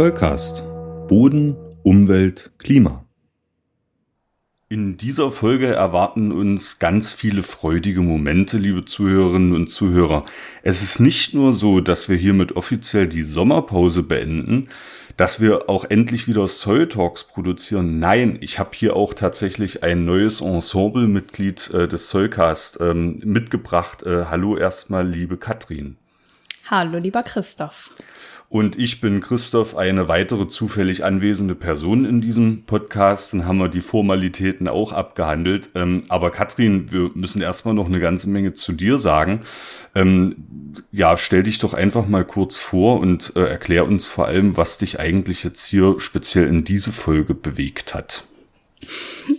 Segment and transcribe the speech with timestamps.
[0.00, 0.62] Zollcast.
[1.08, 3.04] Boden, Umwelt, Klima.
[4.70, 10.24] In dieser Folge erwarten uns ganz viele freudige Momente, liebe Zuhörerinnen und Zuhörer.
[10.62, 14.64] Es ist nicht nur so, dass wir hiermit offiziell die Sommerpause beenden,
[15.18, 17.98] dass wir auch endlich wieder Soil Talks produzieren.
[17.98, 24.02] Nein, ich habe hier auch tatsächlich ein neues Ensemble-Mitglied äh, des Soilcast ähm, mitgebracht.
[24.04, 25.98] Äh, hallo erstmal, liebe Katrin.
[26.70, 27.90] Hallo, lieber Christoph.
[28.50, 33.32] Und ich bin Christoph, eine weitere zufällig anwesende Person in diesem Podcast.
[33.32, 35.70] Dann haben wir die Formalitäten auch abgehandelt.
[35.76, 39.42] Ähm, aber Katrin, wir müssen erstmal noch eine ganze Menge zu dir sagen.
[39.94, 44.56] Ähm, ja, stell dich doch einfach mal kurz vor und äh, erklär uns vor allem,
[44.56, 48.24] was dich eigentlich jetzt hier speziell in diese Folge bewegt hat.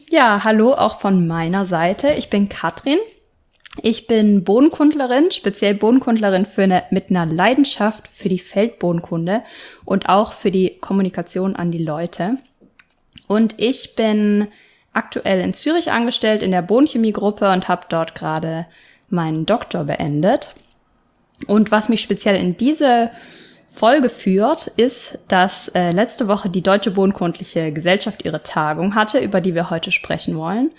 [0.10, 2.14] Ja, hallo auch von meiner Seite.
[2.14, 3.00] Ich bin Katrin.
[3.82, 9.44] Ich bin Bodenkundlerin, speziell Bodenkundlerin für eine, mit einer Leidenschaft für die Feldbodenkunde
[9.86, 12.38] und auch für die Kommunikation an die Leute.
[13.28, 14.48] Und ich bin
[14.92, 18.66] aktuell in Zürich angestellt in der Bodenchemiegruppe und habe dort gerade
[19.10, 20.54] meinen Doktor beendet.
[21.48, 23.10] Und was mich speziell in diese
[23.72, 29.40] Folge führt, ist, dass äh, letzte Woche die Deutsche Bodenkundliche Gesellschaft ihre Tagung hatte, über
[29.40, 30.72] die wir heute sprechen wollen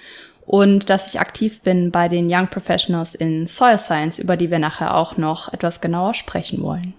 [0.46, 4.58] und dass ich aktiv bin bei den Young Professionals in Soil Science, über die wir
[4.58, 6.94] nachher auch noch etwas genauer sprechen wollen.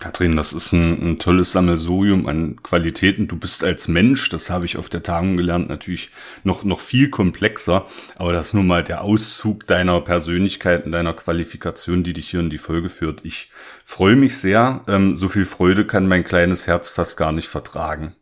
[0.00, 3.28] Kathrin, das ist ein, ein, tolles Sammelsurium an Qualitäten.
[3.28, 6.10] Du bist als Mensch, das habe ich auf der Tagung gelernt, natürlich
[6.42, 7.86] noch, noch viel komplexer.
[8.16, 12.40] Aber das ist nun mal der Auszug deiner Persönlichkeit und deiner Qualifikation, die dich hier
[12.40, 13.24] in die Folge führt.
[13.24, 13.50] Ich
[13.84, 14.82] freue mich sehr.
[14.88, 18.14] Ähm, so viel Freude kann mein kleines Herz fast gar nicht vertragen.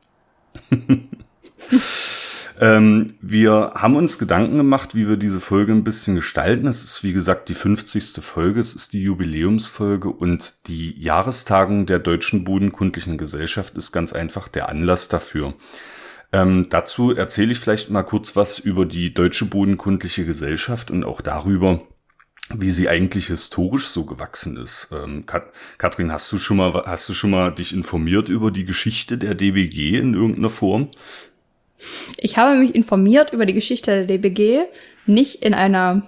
[2.60, 6.66] Ähm, wir haben uns Gedanken gemacht, wie wir diese Folge ein bisschen gestalten.
[6.66, 8.22] Es ist, wie gesagt, die 50.
[8.22, 14.48] Folge, es ist die Jubiläumsfolge und die Jahrestagung der Deutschen Bodenkundlichen Gesellschaft ist ganz einfach
[14.48, 15.54] der Anlass dafür.
[16.32, 21.20] Ähm, dazu erzähle ich vielleicht mal kurz was über die Deutsche Bodenkundliche Gesellschaft und auch
[21.20, 21.82] darüber,
[22.54, 24.88] wie sie eigentlich historisch so gewachsen ist.
[24.92, 28.64] Ähm, Kat Katrin, hast du schon mal, hast du schon mal dich informiert über die
[28.64, 30.88] Geschichte der DBG in irgendeiner Form?
[32.16, 34.64] Ich habe mich informiert über die Geschichte der DBG,
[35.06, 36.02] nicht in einer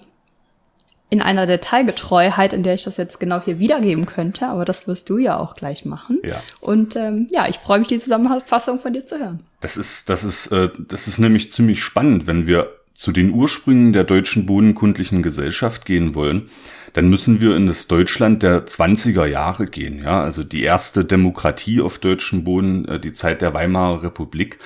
[1.11, 5.09] in einer Detailgetreuheit, in der ich das jetzt genau hier wiedergeben könnte, aber das wirst
[5.09, 6.19] du ja auch gleich machen.
[6.25, 6.43] Ja.
[6.61, 9.39] Und ähm, ja, ich freue mich, die Zusammenfassung von dir zu hören.
[9.61, 13.93] Das ist, das ist, äh, das ist nämlich ziemlich spannend, wenn wir zu den Ursprüngen
[13.93, 16.49] der deutschen bodenkundlichen Gesellschaft gehen wollen
[16.94, 20.03] dann müssen wir in das Deutschland der 20er Jahre gehen.
[20.03, 24.59] Ja, also die erste Demokratie auf deutschem Boden, äh, die Zeit der Weimarer Republik.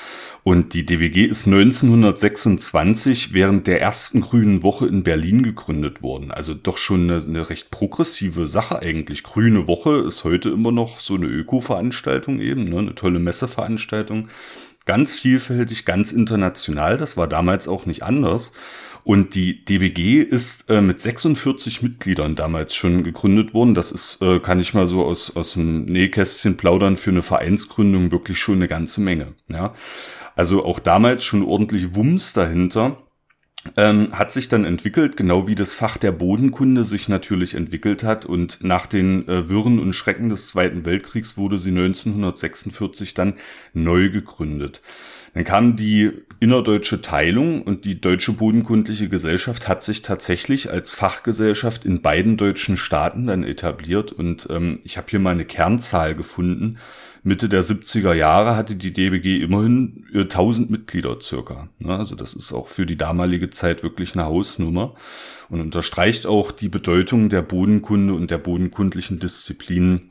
[0.44, 6.30] Und die DBG ist 1926 während der ersten Grünen Woche in Berlin gegründet worden.
[6.30, 9.22] Also doch schon eine, eine recht progressive Sache eigentlich.
[9.22, 12.78] Grüne Woche ist heute immer noch so eine Öko-Veranstaltung eben, ne?
[12.78, 14.28] eine tolle Messeveranstaltung.
[14.88, 16.96] Ganz vielfältig, ganz international.
[16.96, 18.52] Das war damals auch nicht anders.
[19.04, 23.74] Und die DBG ist äh, mit 46 Mitgliedern damals schon gegründet worden.
[23.74, 28.12] Das ist, äh, kann ich mal so aus, aus dem Nähkästchen plaudern, für eine Vereinsgründung
[28.12, 29.34] wirklich schon eine ganze Menge.
[29.48, 29.74] Ja.
[30.36, 32.96] Also auch damals schon ordentlich Wumms dahinter.
[33.76, 38.24] Ähm, hat sich dann entwickelt, genau wie das Fach der Bodenkunde sich natürlich entwickelt hat.
[38.24, 43.34] Und nach den äh, Wirren und Schrecken des Zweiten Weltkriegs wurde sie 1946 dann
[43.74, 44.82] neu gegründet.
[45.34, 51.84] Dann kam die innerdeutsche Teilung und die Deutsche Bodenkundliche Gesellschaft hat sich tatsächlich als Fachgesellschaft
[51.84, 54.12] in beiden deutschen Staaten dann etabliert.
[54.12, 56.78] Und ähm, ich habe hier mal eine Kernzahl gefunden.
[57.22, 61.68] Mitte der 70er Jahre hatte die DBG immerhin 1000 Mitglieder circa.
[61.78, 64.94] Ne, also das ist auch für die damalige Zeit wirklich eine Hausnummer
[65.48, 70.10] und unterstreicht auch die Bedeutung der Bodenkunde und der bodenkundlichen Disziplinen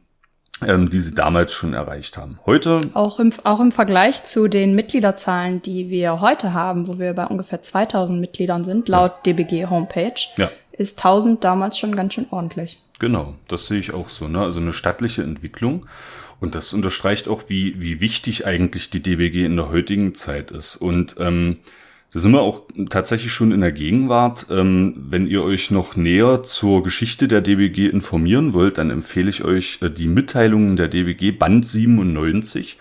[0.65, 2.39] ähm, die sie damals schon erreicht haben.
[2.45, 7.13] Heute auch im, auch im Vergleich zu den Mitgliederzahlen, die wir heute haben, wo wir
[7.13, 9.33] bei ungefähr 2000 Mitgliedern sind, laut ja.
[9.33, 10.49] DBG Homepage, ja.
[10.71, 12.79] ist 1000 damals schon ganz schön ordentlich.
[12.99, 14.27] Genau, das sehe ich auch so.
[14.27, 14.41] Ne?
[14.41, 15.85] Also eine stattliche Entwicklung.
[16.39, 20.75] Und das unterstreicht auch, wie, wie wichtig eigentlich die DBG in der heutigen Zeit ist.
[20.75, 21.57] Und ähm,
[22.13, 24.47] da sind wir auch tatsächlich schon in der Gegenwart.
[24.49, 29.43] Ähm, wenn ihr euch noch näher zur Geschichte der DBG informieren wollt, dann empfehle ich
[29.43, 32.77] euch äh, die Mitteilungen der DBG Band 97.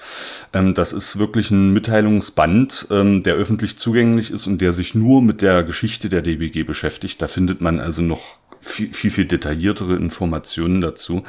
[0.52, 5.20] Ähm, das ist wirklich ein Mitteilungsband, ähm, der öffentlich zugänglich ist und der sich nur
[5.22, 7.20] mit der Geschichte der DBG beschäftigt.
[7.20, 11.22] Da findet man also noch viel, viel, viel detailliertere Informationen dazu.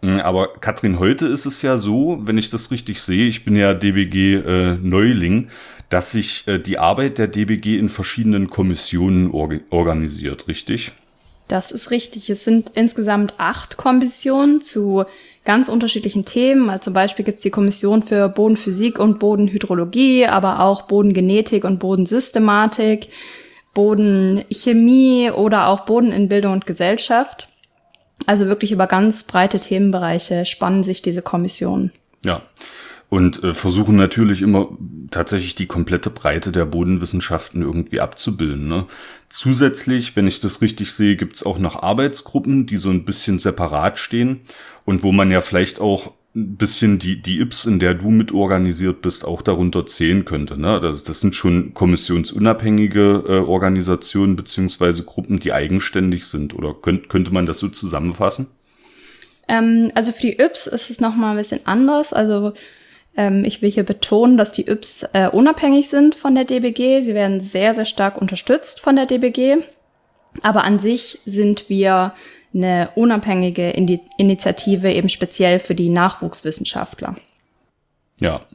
[0.00, 3.56] Mm, aber Katrin, heute ist es ja so, wenn ich das richtig sehe, ich bin
[3.56, 5.48] ja DBG äh, Neuling,
[5.88, 10.92] dass sich äh, die Arbeit der DBG in verschiedenen Kommissionen org organisiert, richtig?
[11.48, 12.28] Das ist richtig.
[12.28, 15.04] Es sind insgesamt acht Kommissionen zu
[15.44, 16.68] ganz unterschiedlichen Themen.
[16.68, 21.78] Also zum Beispiel gibt es die Kommission für Bodenphysik und Bodenhydrologie, aber auch Bodengenetik und
[21.78, 23.08] Bodensystematik,
[23.76, 27.48] Bodenchemie oder auch Boden in Bildung und Gesellschaft.
[28.24, 31.92] Also wirklich über ganz breite Themenbereiche spannen sich diese Kommissionen.
[32.24, 32.40] Ja.
[33.10, 34.70] Und äh, versuchen natürlich immer
[35.10, 38.66] tatsächlich die komplette Breite der Bodenwissenschaften irgendwie abzubilden.
[38.66, 38.86] Ne?
[39.28, 43.98] Zusätzlich, wenn ich das richtig sehe, gibt's auch noch Arbeitsgruppen, die so ein bisschen separat
[43.98, 44.40] stehen
[44.86, 48.30] und wo man ja vielleicht auch ein bisschen die, die IPS, in der du mit
[48.30, 50.60] organisiert bist, auch darunter zählen könnte.
[50.60, 50.78] Ne?
[50.80, 56.54] Das, das sind schon kommissionsunabhängige äh, Organisationen beziehungsweise Gruppen, die eigenständig sind.
[56.54, 58.48] Oder könnt, könnte man das so zusammenfassen?
[59.48, 62.12] Ähm, also für die IPS ist es nochmal ein bisschen anders.
[62.12, 62.52] Also
[63.16, 67.00] ähm, ich will hier betonen, dass die IPS äh, unabhängig sind von der DBG.
[67.00, 69.58] Sie werden sehr, sehr stark unterstützt von der DBG.
[70.42, 72.12] Aber an sich sind wir
[72.54, 77.16] eine unabhängige Initiative eben speziell für die Nachwuchswissenschaftler.
[78.20, 78.46] Ja,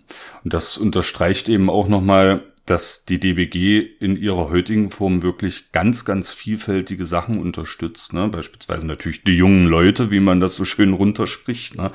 [0.44, 6.06] und das unterstreicht eben auch nochmal, dass die DBG in ihrer heutigen Form wirklich ganz,
[6.06, 8.14] ganz vielfältige Sachen unterstützt.
[8.14, 8.28] Ne?
[8.30, 11.76] Beispielsweise natürlich die jungen Leute, wie man das so schön runterspricht.
[11.76, 11.92] Ne?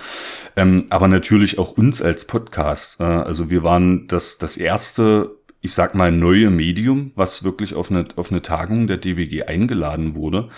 [0.56, 3.00] Ähm, aber natürlich auch uns als Podcast.
[3.00, 7.90] Äh, also wir waren das, das erste ich sag mal, neue Medium, was wirklich auf
[7.90, 10.48] eine, auf eine Tagung der DBG eingeladen wurde.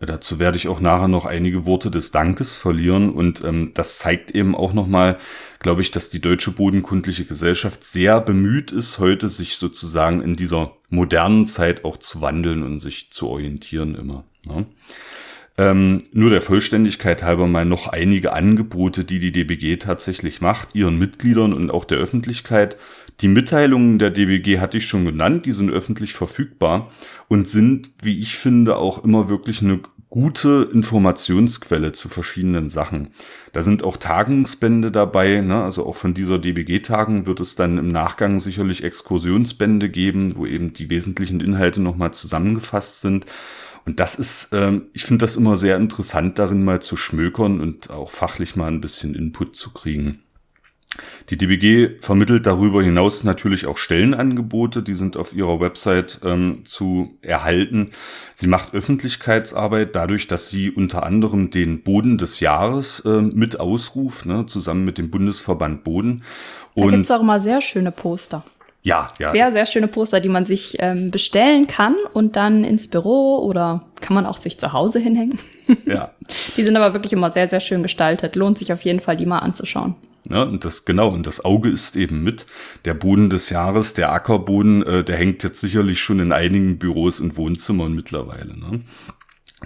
[0.00, 4.30] Dazu werde ich auch nachher noch einige Worte des Dankes verlieren und ähm, das zeigt
[4.30, 5.18] eben auch nochmal,
[5.58, 10.72] glaube ich, dass die Deutsche Bodenkundliche Gesellschaft sehr bemüht ist, heute sich sozusagen in dieser
[10.88, 14.24] modernen Zeit auch zu wandeln und sich zu orientieren immer.
[14.46, 14.66] Ne?
[15.58, 20.96] Ähm, nur der Vollständigkeit halber mal noch einige Angebote, die die DBG tatsächlich macht, ihren
[20.98, 22.76] Mitgliedern und auch der Öffentlichkeit.
[23.20, 26.92] Die Mitteilungen der DBG hatte ich schon genannt, die sind öffentlich verfügbar
[27.26, 33.10] und sind, wie ich finde, auch immer wirklich eine gute Informationsquelle zu verschiedenen Sachen.
[33.52, 35.62] Da sind auch Tagungsbände dabei, ne?
[35.62, 40.72] also auch von dieser DBG-Tagung wird es dann im Nachgang sicherlich Exkursionsbände geben, wo eben
[40.72, 43.26] die wesentlichen Inhalte nochmal zusammengefasst sind.
[43.84, 47.90] Und das ist, ähm, ich finde das immer sehr interessant, darin mal zu schmökern und
[47.90, 50.22] auch fachlich mal ein bisschen Input zu kriegen.
[51.28, 57.18] Die DBG vermittelt darüber hinaus natürlich auch Stellenangebote, die sind auf ihrer Website ähm, zu
[57.20, 57.90] erhalten.
[58.34, 64.26] Sie macht Öffentlichkeitsarbeit dadurch, dass sie unter anderem den Boden des Jahres äh, mit ausruft,
[64.26, 66.22] ne, zusammen mit dem Bundesverband Boden.
[66.74, 68.44] Und da gibt's auch immer sehr schöne Poster.
[68.82, 69.32] Ja, ja.
[69.32, 73.84] Sehr, sehr schöne Poster, die man sich ähm, bestellen kann und dann ins Büro oder
[74.00, 75.38] kann man auch sich zu Hause hinhängen.
[75.84, 76.12] Ja.
[76.56, 78.36] die sind aber wirklich immer sehr, sehr schön gestaltet.
[78.36, 79.96] Lohnt sich auf jeden Fall, die mal anzuschauen.
[80.30, 82.46] Ja, und das genau, und das Auge ist eben mit.
[82.84, 87.20] Der Boden des Jahres, der Ackerboden, äh, der hängt jetzt sicherlich schon in einigen Büros
[87.20, 88.58] und Wohnzimmern mittlerweile.
[88.58, 88.80] Ne?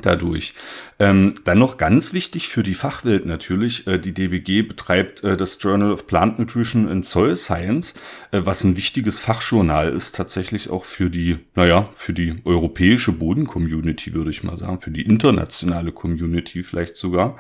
[0.00, 0.55] Dadurch.
[0.99, 5.59] Ähm, dann noch ganz wichtig für die Fachwelt natürlich, äh, die DBG betreibt äh, das
[5.61, 7.93] Journal of Plant Nutrition and Soil Science,
[8.31, 14.15] äh, was ein wichtiges Fachjournal ist, tatsächlich auch für die, naja, für die europäische Boden-Community,
[14.15, 17.37] würde ich mal sagen, für die internationale Community vielleicht sogar.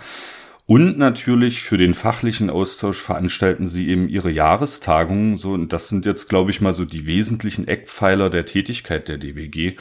[0.66, 5.36] Und natürlich für den fachlichen Austausch veranstalten sie eben ihre Jahrestagungen.
[5.36, 9.18] So, und das sind jetzt, glaube ich, mal so die wesentlichen Eckpfeiler der Tätigkeit der
[9.18, 9.76] DBG.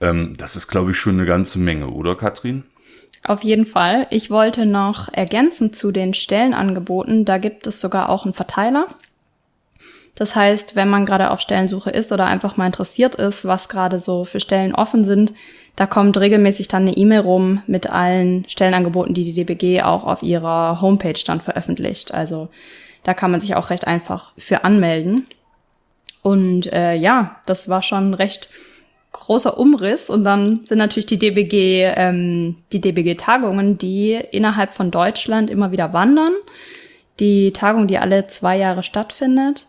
[0.00, 2.64] Ähm, das ist, glaube ich, schon eine ganze Menge, oder Katrin?
[3.26, 4.06] Auf jeden Fall.
[4.10, 7.24] Ich wollte noch ergänzen zu den Stellenangeboten.
[7.24, 8.86] Da gibt es sogar auch einen Verteiler.
[10.14, 13.98] Das heißt, wenn man gerade auf Stellensuche ist oder einfach mal interessiert ist, was gerade
[13.98, 15.32] so für Stellen offen sind,
[15.76, 20.22] da kommt regelmäßig dann eine E-Mail rum mit allen Stellenangeboten, die die DBG auch auf
[20.22, 22.14] ihrer Homepage dann veröffentlicht.
[22.14, 22.48] Also
[23.02, 25.26] da kann man sich auch recht einfach für anmelden.
[26.22, 28.48] Und äh, ja, das war schon recht
[29.14, 30.10] großer Umriss.
[30.10, 35.94] Und dann sind natürlich die DBG, ähm, die DBG-Tagungen, die innerhalb von Deutschland immer wieder
[35.94, 36.32] wandern.
[37.20, 39.68] Die Tagung, die alle zwei Jahre stattfindet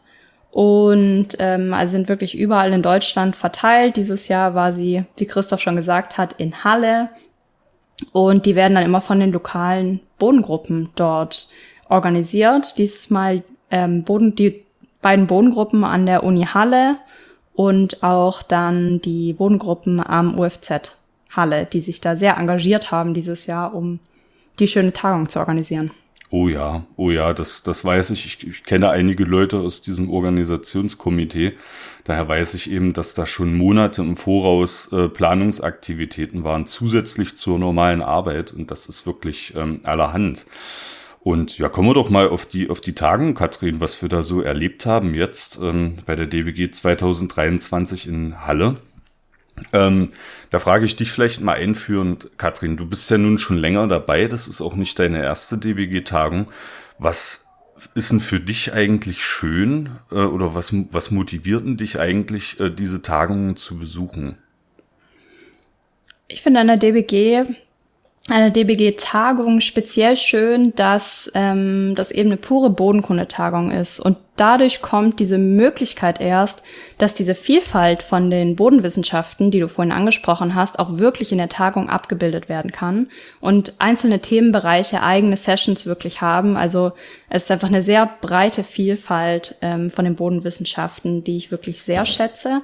[0.52, 3.98] und ähm, also sind wirklich überall in Deutschland verteilt.
[3.98, 7.10] Dieses Jahr war sie, wie Christoph schon gesagt hat, in Halle
[8.14, 11.50] und die werden dann immer von den lokalen Bodengruppen dort
[11.90, 12.78] organisiert.
[12.78, 14.64] Diesmal ähm, Boden, die
[15.02, 16.98] beiden Bodengruppen an der Uni Halle
[17.56, 20.98] und auch dann die Bodengruppen am UFZ
[21.32, 24.00] Halle, die sich da sehr engagiert haben dieses Jahr, um
[24.60, 25.92] die schöne Tagung zu organisieren.
[26.32, 28.26] Oh ja, oh ja, das, das weiß ich.
[28.26, 28.48] ich.
[28.48, 31.54] Ich kenne einige Leute aus diesem Organisationskomitee.
[32.04, 37.60] Daher weiß ich eben, dass da schon Monate im Voraus äh, Planungsaktivitäten waren, zusätzlich zur
[37.60, 38.54] normalen Arbeit.
[38.54, 40.46] Und das ist wirklich ähm, allerhand.
[41.26, 44.22] Und ja, kommen wir doch mal auf die, auf die Tagen, Katrin, was wir da
[44.22, 48.76] so erlebt haben jetzt ähm, bei der DBG 2023 in Halle.
[49.74, 50.12] Ähm,
[50.52, 54.28] da frage ich dich vielleicht mal einführend, Katrin, du bist ja nun schon länger dabei,
[54.28, 56.46] das ist auch nicht deine erste DBG-Tagung.
[57.00, 57.48] Was
[57.96, 62.70] ist denn für dich eigentlich schön äh, oder was, was motiviert denn dich eigentlich, äh,
[62.70, 64.38] diese Tagungen zu besuchen?
[66.28, 67.46] Ich finde an der DBG
[68.28, 74.00] eine DBG-Tagung speziell schön, dass ähm, das eben eine pure Bodenkundetagung ist.
[74.00, 76.64] Und dadurch kommt diese Möglichkeit erst,
[76.98, 81.50] dass diese Vielfalt von den Bodenwissenschaften, die du vorhin angesprochen hast, auch wirklich in der
[81.50, 83.10] Tagung abgebildet werden kann
[83.42, 86.58] und einzelne Themenbereiche eigene Sessions wirklich haben.
[86.58, 86.94] Also
[87.30, 92.08] es ist einfach eine sehr breite Vielfalt ähm, von den Bodenwissenschaften, die ich wirklich sehr
[92.08, 92.64] schätze.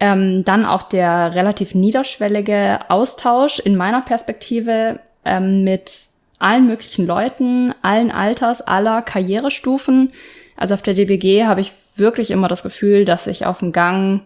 [0.00, 6.06] Ähm, dann auch der relativ niederschwellige Austausch in meiner Perspektive ähm, mit
[6.38, 10.12] allen möglichen Leuten, allen Alters, aller Karrierestufen.
[10.56, 14.22] Also auf der DBG habe ich wirklich immer das Gefühl, dass ich auf dem Gang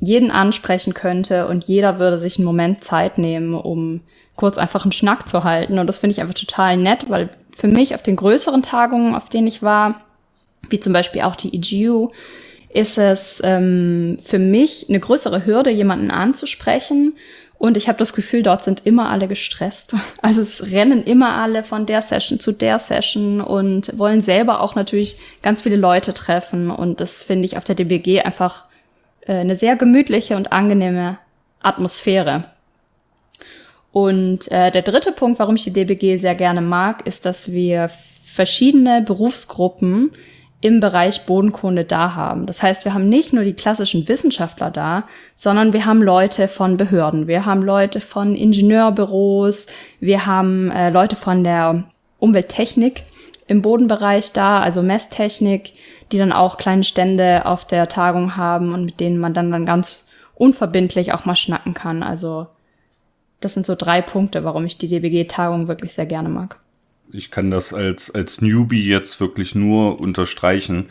[0.00, 4.00] jeden ansprechen könnte und jeder würde sich einen Moment Zeit nehmen, um
[4.34, 5.78] kurz einfach einen Schnack zu halten.
[5.78, 9.28] Und das finde ich einfach total nett, weil für mich auf den größeren Tagungen, auf
[9.28, 10.00] denen ich war,
[10.70, 12.10] wie zum Beispiel auch die EGU,
[12.72, 17.16] ist es ähm, für mich eine größere Hürde, jemanden anzusprechen.
[17.58, 19.94] Und ich habe das Gefühl, dort sind immer alle gestresst.
[20.22, 24.76] Also es rennen immer alle von der Session zu der Session und wollen selber auch
[24.76, 26.70] natürlich ganz viele Leute treffen.
[26.70, 28.64] Und das finde ich auf der DBG einfach
[29.26, 31.18] äh, eine sehr gemütliche und angenehme
[31.60, 32.42] Atmosphäre.
[33.92, 37.90] Und äh, der dritte Punkt, warum ich die DBG sehr gerne mag, ist, dass wir
[38.24, 40.12] verschiedene Berufsgruppen
[40.60, 42.46] im Bereich Bodenkunde da haben.
[42.46, 46.76] Das heißt, wir haben nicht nur die klassischen Wissenschaftler da, sondern wir haben Leute von
[46.76, 49.66] Behörden, wir haben Leute von Ingenieurbüros,
[50.00, 51.84] wir haben äh, Leute von der
[52.18, 53.04] Umwelttechnik
[53.46, 55.72] im Bodenbereich da, also Messtechnik,
[56.12, 59.64] die dann auch kleine Stände auf der Tagung haben und mit denen man dann, dann
[59.64, 62.02] ganz unverbindlich auch mal schnacken kann.
[62.02, 62.48] Also
[63.40, 66.60] das sind so drei Punkte, warum ich die DBG-Tagung wirklich sehr gerne mag
[67.12, 70.88] ich kann das als, als Newbie jetzt wirklich nur unterstreichen.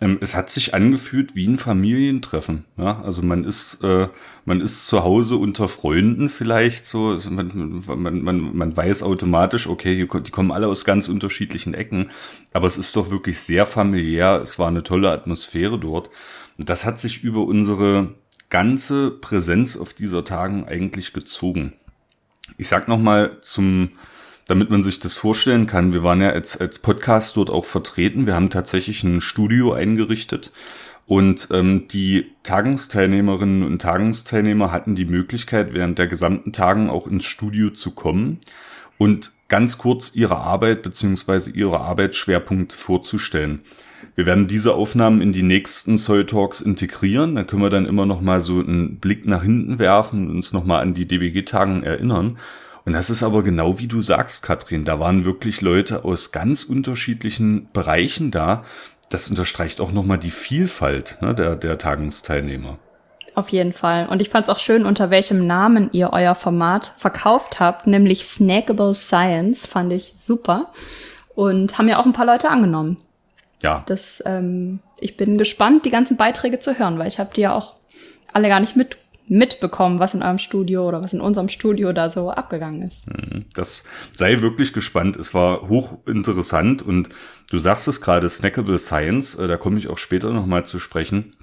[0.00, 2.64] Ähm, es hat sich angefühlt wie ein Familientreffen.
[2.76, 3.02] Ja?
[3.02, 4.08] Also man ist, äh,
[4.44, 7.08] man ist zu Hause unter Freunden vielleicht so.
[7.08, 12.10] Also man, man, man, man weiß automatisch, okay, die kommen alle aus ganz unterschiedlichen Ecken.
[12.52, 14.40] Aber es ist doch wirklich sehr familiär.
[14.42, 16.10] Es war eine tolle Atmosphäre dort.
[16.58, 18.14] Und das hat sich über unsere
[18.50, 21.72] ganze Präsenz auf dieser Tagen eigentlich gezogen.
[22.56, 23.90] Ich sag noch mal zum
[24.48, 28.26] damit man sich das vorstellen kann, wir waren ja als, als Podcast dort auch vertreten.
[28.26, 30.50] Wir haben tatsächlich ein Studio eingerichtet
[31.06, 37.24] und ähm, die Tagungsteilnehmerinnen und Tagungsteilnehmer hatten die Möglichkeit, während der gesamten Tagen auch ins
[37.24, 38.38] Studio zu kommen
[38.98, 43.60] und ganz kurz ihre Arbeit beziehungsweise ihre Arbeitsschwerpunkte vorzustellen.
[44.14, 47.36] Wir werden diese Aufnahmen in die nächsten Soul Talks integrieren.
[47.36, 50.52] Da können wir dann immer noch mal so einen Blick nach hinten werfen und uns
[50.52, 52.38] noch mal an die DBG-Tagen erinnern.
[52.88, 54.86] Und das ist aber genau wie du sagst, Katrin.
[54.86, 58.64] Da waren wirklich Leute aus ganz unterschiedlichen Bereichen da.
[59.10, 62.78] Das unterstreicht auch nochmal die Vielfalt ne, der, der Tagungsteilnehmer.
[63.34, 64.08] Auf jeden Fall.
[64.08, 68.24] Und ich fand es auch schön, unter welchem Namen ihr euer Format verkauft habt, nämlich
[68.24, 69.66] Snackable Science.
[69.66, 70.72] Fand ich super.
[71.34, 72.96] Und haben ja auch ein paar Leute angenommen.
[73.62, 73.82] Ja.
[73.84, 77.54] Das, ähm, ich bin gespannt, die ganzen Beiträge zu hören, weil ich habe die ja
[77.54, 77.74] auch
[78.32, 78.96] alle gar nicht mit
[79.30, 83.06] mitbekommen, was in eurem Studio oder was in unserem Studio da so abgegangen ist.
[83.06, 83.44] Mhm.
[83.54, 85.16] Das sei wirklich gespannt.
[85.16, 87.08] Es war hochinteressant und
[87.50, 91.34] du sagst es gerade, Snackable Science, äh, da komme ich auch später nochmal zu sprechen.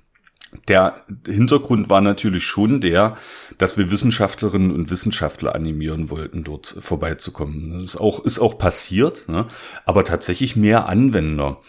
[0.67, 3.17] Der Hintergrund war natürlich schon der,
[3.57, 7.73] dass wir Wissenschaftlerinnen und Wissenschaftler animieren wollten, dort vorbeizukommen.
[7.73, 9.47] Das ist auch, ist auch passiert, ne?
[9.85, 11.59] aber tatsächlich mehr Anwender.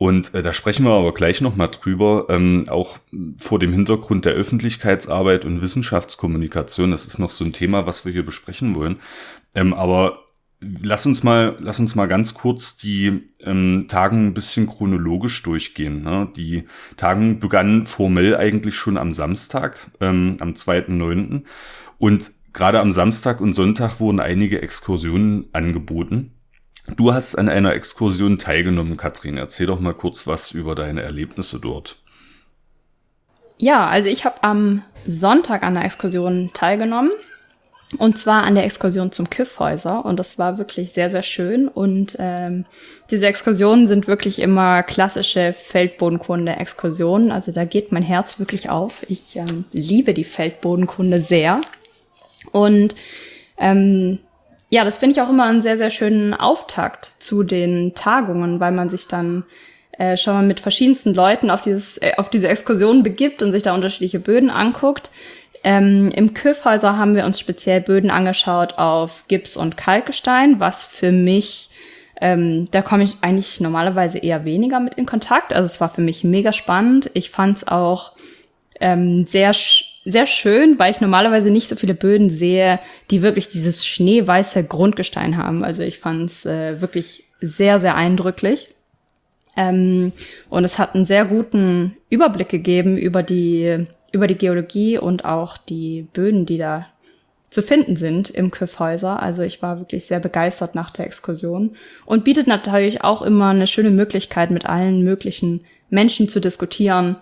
[0.00, 3.00] Und äh, da sprechen wir aber gleich nochmal drüber, ähm, auch
[3.36, 6.90] vor dem Hintergrund der Öffentlichkeitsarbeit und Wissenschaftskommunikation.
[6.90, 8.96] Das ist noch so ein Thema, was wir hier besprechen wollen.
[9.54, 10.24] Ähm, aber
[10.62, 16.02] lass uns mal, lass uns mal ganz kurz die ähm, Tagen ein bisschen chronologisch durchgehen.
[16.02, 16.30] Ne?
[16.34, 16.64] Die
[16.96, 21.42] Tagen begannen formell eigentlich schon am Samstag, ähm, am 2.9.
[21.98, 26.39] Und gerade am Samstag und Sonntag wurden einige Exkursionen angeboten.
[26.96, 29.36] Du hast an einer Exkursion teilgenommen, Katrin.
[29.36, 31.96] Erzähl doch mal kurz was über deine Erlebnisse dort.
[33.58, 37.12] Ja, also ich habe am Sonntag an der Exkursion teilgenommen.
[37.98, 40.04] Und zwar an der Exkursion zum Kiffhäuser.
[40.04, 41.66] Und das war wirklich sehr, sehr schön.
[41.68, 42.64] Und ähm,
[43.10, 47.32] diese Exkursionen sind wirklich immer klassische Feldbodenkunde-Exkursionen.
[47.32, 49.02] Also da geht mein Herz wirklich auf.
[49.08, 51.60] Ich ähm, liebe die Feldbodenkunde sehr.
[52.52, 52.94] Und
[53.58, 54.20] ähm,
[54.70, 58.70] ja, das finde ich auch immer einen sehr, sehr schönen Auftakt zu den Tagungen, weil
[58.70, 59.44] man sich dann
[59.98, 63.64] äh, schon mal mit verschiedensten Leuten auf, dieses, äh, auf diese Exkursion begibt und sich
[63.64, 65.10] da unterschiedliche Böden anguckt.
[65.64, 71.10] Ähm, Im Küffhäuser haben wir uns speziell Böden angeschaut auf Gips und Kalkgestein, was für
[71.10, 71.68] mich,
[72.20, 75.52] ähm, da komme ich eigentlich normalerweise eher weniger mit in Kontakt.
[75.52, 77.10] Also es war für mich mega spannend.
[77.14, 78.12] Ich fand es auch
[78.80, 79.52] ähm, sehr
[80.04, 82.80] sehr schön, weil ich normalerweise nicht so viele Böden sehe,
[83.10, 85.64] die wirklich dieses schneeweiße Grundgestein haben.
[85.64, 88.66] Also ich fand es äh, wirklich sehr, sehr eindrücklich.
[89.56, 90.12] Ähm,
[90.48, 95.56] und es hat einen sehr guten Überblick gegeben über die, über die Geologie und auch
[95.58, 96.86] die Böden, die da
[97.50, 99.20] zu finden sind im Küffhäuser.
[99.22, 101.72] Also ich war wirklich sehr begeistert nach der Exkursion
[102.06, 107.16] und bietet natürlich auch immer eine schöne Möglichkeit, mit allen möglichen Menschen zu diskutieren,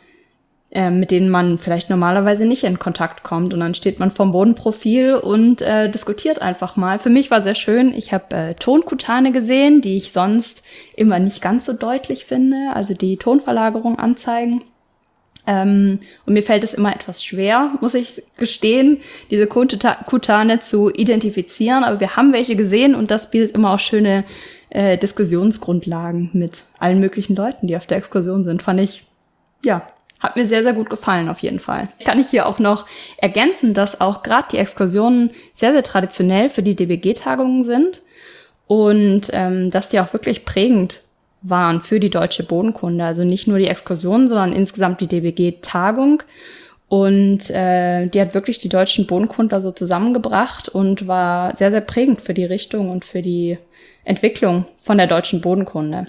[0.71, 3.55] äh, mit denen man vielleicht normalerweise nicht in Kontakt kommt.
[3.55, 6.99] Und dann steht man vom Bodenprofil und äh, diskutiert einfach mal.
[6.99, 7.95] Für mich war sehr schön.
[7.95, 10.63] Ich habe äh, Tonkutane gesehen, die ich sonst
[10.95, 14.63] immer nicht ganz so deutlich finde, also die Tonverlagerung anzeigen.
[15.47, 21.83] Ähm, und mir fällt es immer etwas schwer, muss ich gestehen, diese Kutane zu identifizieren.
[21.83, 24.25] Aber wir haben welche gesehen und das bietet immer auch schöne
[24.69, 28.63] äh, Diskussionsgrundlagen mit allen möglichen Leuten, die auf der Exkursion sind.
[28.63, 29.05] Fand ich,
[29.65, 29.83] ja,
[30.21, 31.89] hat mir sehr, sehr gut gefallen, auf jeden Fall.
[32.05, 32.87] Kann ich hier auch noch
[33.19, 38.03] ergänzen, dass auch gerade die Exkursionen sehr, sehr traditionell für die DBG-Tagungen sind
[38.67, 41.03] und ähm, dass die auch wirklich prägend
[41.43, 43.05] waren für die deutsche Bodenkunde.
[43.05, 46.23] Also nicht nur die Exkursionen, sondern insgesamt die DBG-Tagung.
[46.89, 52.23] Und äh, die hat wirklich die deutschen Bodenkundler so zusammengebracht und war sehr, sehr prägend
[52.23, 53.59] für die Richtung und für die
[54.05, 56.07] Entwicklung von der deutschen Bodenkunde.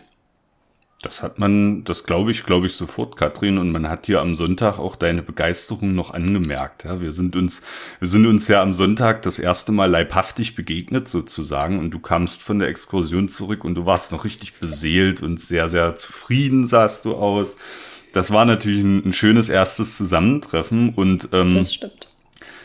[1.02, 4.36] Das hat man, das glaube ich, glaube ich sofort, Katrin, und man hat hier am
[4.36, 6.84] Sonntag auch deine Begeisterung noch angemerkt.
[6.84, 7.62] Ja, wir sind uns,
[8.00, 12.44] wir sind uns ja am Sonntag das erste Mal leibhaftig begegnet sozusagen, und du kamst
[12.44, 17.06] von der Exkursion zurück und du warst noch richtig beseelt und sehr, sehr zufrieden sahst
[17.06, 17.56] du aus.
[18.12, 22.10] Das war natürlich ein, ein schönes erstes Zusammentreffen und ähm, das stimmt.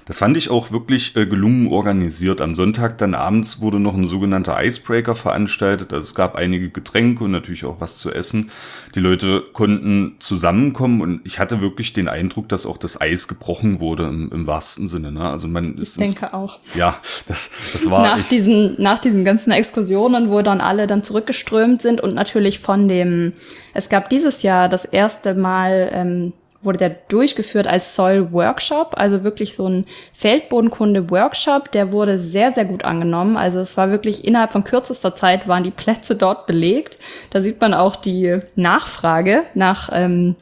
[0.07, 2.41] Das fand ich auch wirklich äh, gelungen organisiert.
[2.41, 5.93] Am Sonntag dann abends wurde noch ein sogenannter Icebreaker veranstaltet.
[5.93, 8.51] Also es gab einige Getränke und natürlich auch was zu essen.
[8.95, 13.81] Die Leute konnten zusammenkommen und ich hatte wirklich den Eindruck, dass auch das Eis gebrochen
[13.81, 15.11] wurde im, im wahrsten Sinne.
[15.11, 15.29] Ne?
[15.29, 16.59] Also man ist ich denke auch.
[16.75, 21.81] Ja, das, das war nach diesen nach diesen ganzen Exkursionen, wo dann alle dann zurückgeströmt
[21.83, 23.33] sind und natürlich von dem.
[23.73, 26.33] Es gab dieses Jahr das erste Mal ähm,
[26.65, 31.71] wurde der durchgeführt als Soil Workshop, also wirklich so ein Feldbodenkunde Workshop.
[31.73, 33.37] Der wurde sehr, sehr gut angenommen.
[33.37, 36.99] Also es war wirklich innerhalb von kürzester Zeit waren die Plätze dort belegt.
[37.31, 40.37] Da sieht man auch die Nachfrage nach ähm,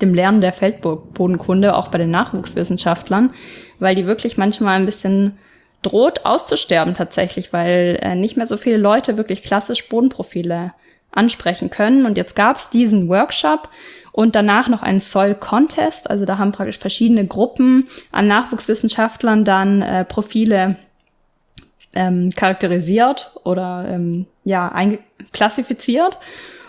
[0.00, 3.32] dem Lernen der Feldbodenkunde, auch bei den Nachwuchswissenschaftlern,
[3.78, 5.38] weil die wirklich manchmal ein bisschen
[5.82, 10.72] droht auszusterben tatsächlich, weil äh, nicht mehr so viele Leute wirklich klassisch Bodenprofile
[11.12, 12.06] ansprechen können.
[12.06, 13.68] Und jetzt gab es diesen Workshop
[14.18, 16.10] und danach noch einen Soil Contest.
[16.10, 20.74] Also da haben praktisch verschiedene Gruppen an Nachwuchswissenschaftlern dann äh, Profile
[21.94, 24.74] ähm, charakterisiert oder ähm, ja
[25.32, 26.18] klassifiziert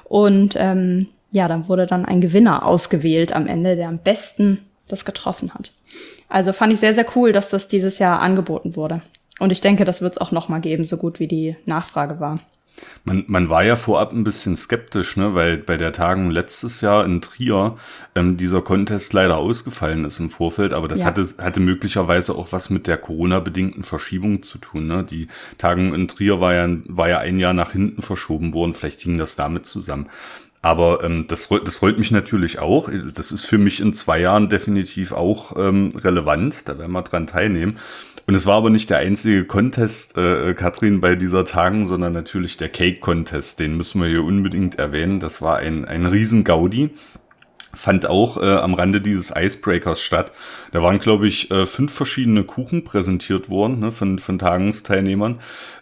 [0.04, 5.04] und ähm, ja, dann wurde dann ein Gewinner ausgewählt am Ende, der am besten das
[5.04, 5.72] getroffen hat.
[6.28, 9.02] Also fand ich sehr, sehr cool, dass das dieses Jahr angeboten wurde.
[9.40, 12.20] Und ich denke, das wird es auch noch mal geben, so gut wie die Nachfrage
[12.20, 12.36] war.
[13.04, 17.06] Man, man war ja vorab ein bisschen skeptisch, ne, weil bei der Tagung letztes Jahr
[17.06, 17.78] in Trier
[18.16, 21.06] ähm, dieser Contest leider ausgefallen ist im Vorfeld, aber das ja.
[21.06, 24.88] hatte, hatte möglicherweise auch was mit der Corona-bedingten Verschiebung zu tun.
[24.88, 25.04] Ne?
[25.04, 29.02] Die Tagung in Trier war ja, war ja ein Jahr nach hinten verschoben worden, vielleicht
[29.02, 30.08] hing das damit zusammen.
[30.62, 32.90] Aber ähm, das, das freut mich natürlich auch.
[33.16, 36.68] Das ist für mich in zwei Jahren definitiv auch ähm, relevant.
[36.68, 37.78] Da werden wir dran teilnehmen.
[38.28, 42.58] Und es war aber nicht der einzige Contest, äh, Katrin, bei dieser Tagen, sondern natürlich
[42.58, 43.60] der Cake Contest.
[43.60, 45.20] Den müssen wir hier unbedingt erwähnen.
[45.20, 46.92] Das war ein, ein riesen Gaudi
[47.74, 50.32] fand auch äh, am Rande dieses Icebreakers statt.
[50.72, 55.38] Da waren, glaube ich, äh, fünf verschiedene Kuchen präsentiert worden ne, von, von Tagungsteilnehmern,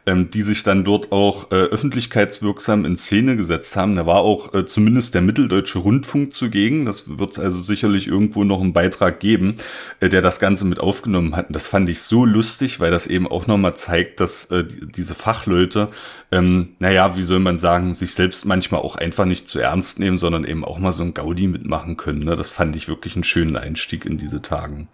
[0.07, 3.97] ähm, die sich dann dort auch äh, öffentlichkeitswirksam in Szene gesetzt haben.
[3.97, 6.85] Da war auch äh, zumindest der Mitteldeutsche Rundfunk zugegen.
[6.85, 9.55] Das wird also sicherlich irgendwo noch einen Beitrag geben,
[9.99, 11.47] äh, der das Ganze mit aufgenommen hat.
[11.47, 15.13] Und das fand ich so lustig, weil das eben auch nochmal zeigt, dass äh, diese
[15.13, 15.89] Fachleute,
[16.31, 20.17] ähm, naja, wie soll man sagen, sich selbst manchmal auch einfach nicht zu ernst nehmen,
[20.17, 22.23] sondern eben auch mal so ein Gaudi mitmachen können.
[22.23, 22.37] Ne?
[22.37, 24.87] Das fand ich wirklich einen schönen Einstieg in diese Tagen.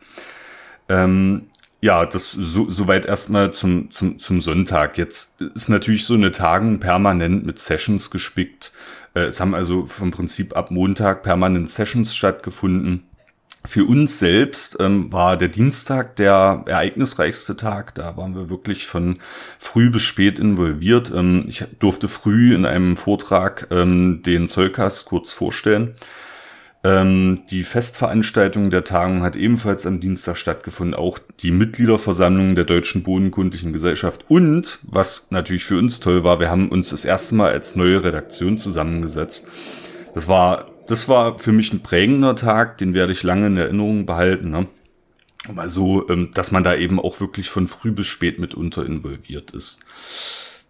[0.90, 1.44] Ähm,
[1.84, 4.98] ja, das so, soweit erstmal zum, zum, zum Sonntag.
[4.98, 8.72] Jetzt ist natürlich so eine Tagung permanent mit Sessions gespickt.
[9.14, 13.04] Äh, es haben also vom Prinzip ab Montag permanent Sessions stattgefunden.
[13.66, 17.96] Für uns selbst ähm, war der Dienstag der ereignisreichste Tag.
[17.96, 19.20] Da waren wir wirklich von
[19.60, 21.12] früh bis spät involviert.
[21.14, 25.96] Ähm, ich durfte früh in einem Vortrag ähm, den Zollkast kurz vorstellen.
[26.86, 33.04] Ähm, die Festveranstaltung der Tagung hat ebenfalls am Dienstag stattgefunden, auch die Mitgliederversammlung der Deutschen
[33.04, 34.26] Bodenkundlichen Gesellschaft.
[34.28, 38.04] Und, was natürlich für uns toll war, wir haben uns das erste Mal als neue
[38.04, 39.48] Redaktion zusammengesetzt.
[40.14, 44.06] Das war, das war für mich ein prägender Tag, den werde ich lange in Erinnerung
[44.06, 44.50] behalten.
[44.50, 44.68] Ne?
[45.54, 49.52] Mal so, ähm, dass man da eben auch wirklich von früh bis spät mitunter involviert
[49.52, 49.86] ist.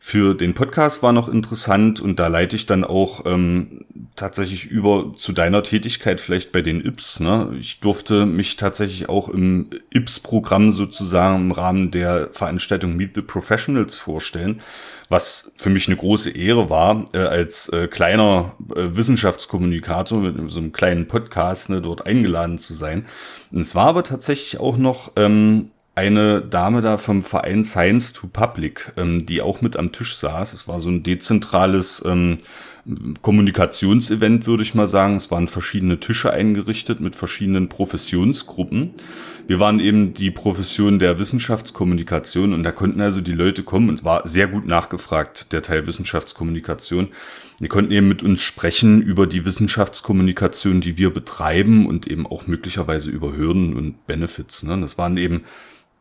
[0.05, 3.85] Für den Podcast war noch interessant und da leite ich dann auch ähm,
[4.17, 7.21] tatsächlich über zu deiner Tätigkeit vielleicht bei den IPS.
[7.21, 7.55] Ne?
[7.57, 13.95] Ich durfte mich tatsächlich auch im IPS-Programm sozusagen im Rahmen der Veranstaltung Meet the Professionals
[13.95, 14.59] vorstellen,
[15.07, 20.59] was für mich eine große Ehre war, äh, als äh, kleiner äh, Wissenschaftskommunikator mit so
[20.59, 23.05] einem kleinen Podcast ne, dort eingeladen zu sein.
[23.53, 28.27] Und es war aber tatsächlich auch noch ähm, eine Dame da vom Verein Science to
[28.27, 30.53] Public, ähm, die auch mit am Tisch saß.
[30.53, 32.37] Es war so ein dezentrales ähm,
[33.21, 35.15] Kommunikationsevent, würde ich mal sagen.
[35.15, 38.95] Es waren verschiedene Tische eingerichtet mit verschiedenen Professionsgruppen.
[39.47, 43.95] Wir waren eben die Profession der Wissenschaftskommunikation und da konnten also die Leute kommen und
[43.99, 47.09] es war sehr gut nachgefragt, der Teil Wissenschaftskommunikation.
[47.59, 52.47] Die konnten eben mit uns sprechen über die Wissenschaftskommunikation, die wir betreiben und eben auch
[52.47, 54.63] möglicherweise über Hürden und Benefits.
[54.63, 54.79] Ne?
[54.79, 55.43] Das waren eben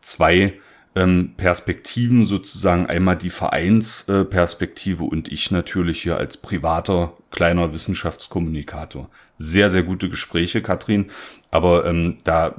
[0.03, 0.55] zwei
[0.95, 2.87] ähm, Perspektiven sozusagen.
[2.87, 9.09] Einmal die Vereinsperspektive äh, und ich natürlich hier als privater kleiner Wissenschaftskommunikator.
[9.38, 11.11] Sehr, sehr gute Gespräche, Katrin.
[11.51, 12.55] Aber ähm, da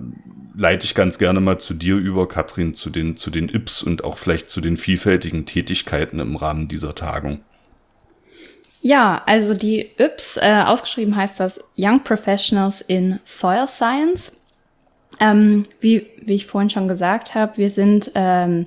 [0.56, 4.04] leite ich ganz gerne mal zu dir über, Katrin, zu den, zu den IPS und
[4.04, 7.42] auch vielleicht zu den vielfältigen Tätigkeiten im Rahmen dieser Tagung.
[8.82, 14.34] Ja, also die IPS, äh, ausgeschrieben heißt das Young Professionals in Soil Science.
[15.24, 18.66] Ähm, wie, wie ich vorhin schon gesagt habe, wir sind ähm,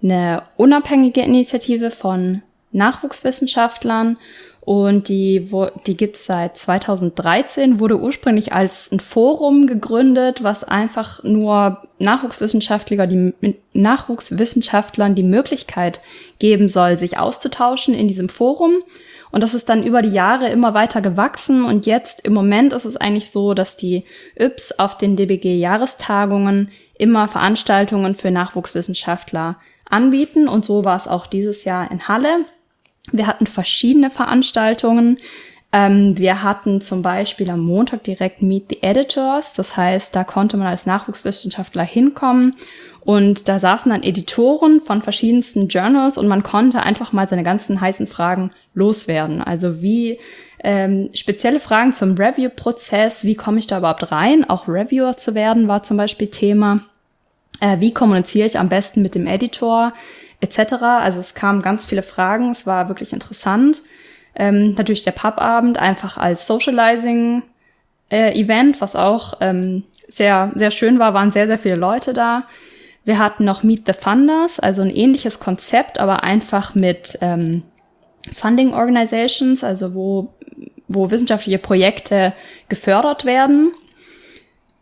[0.00, 4.16] eine unabhängige Initiative von Nachwuchswissenschaftlern
[4.60, 11.24] und die, wo, die gibt's seit 2013, wurde ursprünglich als ein Forum gegründet, was einfach
[11.24, 13.32] nur Nachwuchswissenschaftler, die
[13.72, 16.00] Nachwuchswissenschaftlern die Möglichkeit
[16.38, 18.74] geben soll, sich auszutauschen in diesem Forum
[19.36, 21.66] und das ist dann über die Jahre immer weiter gewachsen.
[21.66, 27.28] Und jetzt im Moment ist es eigentlich so, dass die YPS auf den DBG-Jahrestagungen immer
[27.28, 29.56] Veranstaltungen für Nachwuchswissenschaftler
[29.90, 30.48] anbieten.
[30.48, 32.46] Und so war es auch dieses Jahr in Halle.
[33.12, 35.18] Wir hatten verschiedene Veranstaltungen.
[35.70, 39.52] Ähm, wir hatten zum Beispiel am Montag direkt Meet the Editors.
[39.52, 42.56] Das heißt, da konnte man als Nachwuchswissenschaftler hinkommen
[43.06, 47.80] und da saßen dann Editoren von verschiedensten Journals und man konnte einfach mal seine ganzen
[47.80, 49.40] heißen Fragen loswerden.
[49.40, 50.18] Also wie
[50.64, 54.44] ähm, spezielle Fragen zum Review-Prozess, wie komme ich da überhaupt rein?
[54.50, 56.80] Auch Reviewer zu werden war zum Beispiel Thema.
[57.60, 59.92] Äh, wie kommuniziere ich am besten mit dem Editor
[60.40, 60.72] etc.
[60.82, 63.82] Also es kamen ganz viele Fragen, es war wirklich interessant.
[64.34, 67.44] Ähm, natürlich der Pubabend einfach als Socializing
[68.10, 72.42] äh, Event, was auch ähm, sehr, sehr schön war, waren sehr, sehr viele Leute da.
[73.06, 77.62] Wir hatten noch Meet the Funders, also ein ähnliches Konzept, aber einfach mit ähm,
[78.34, 80.34] Funding Organizations, also wo,
[80.88, 82.32] wo wissenschaftliche Projekte
[82.68, 83.72] gefördert werden.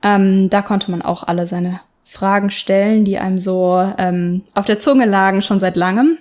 [0.02, 4.80] Ähm, da konnte man auch alle seine Fragen stellen, die einem so ähm, auf der
[4.80, 6.16] Zunge lagen schon seit langem.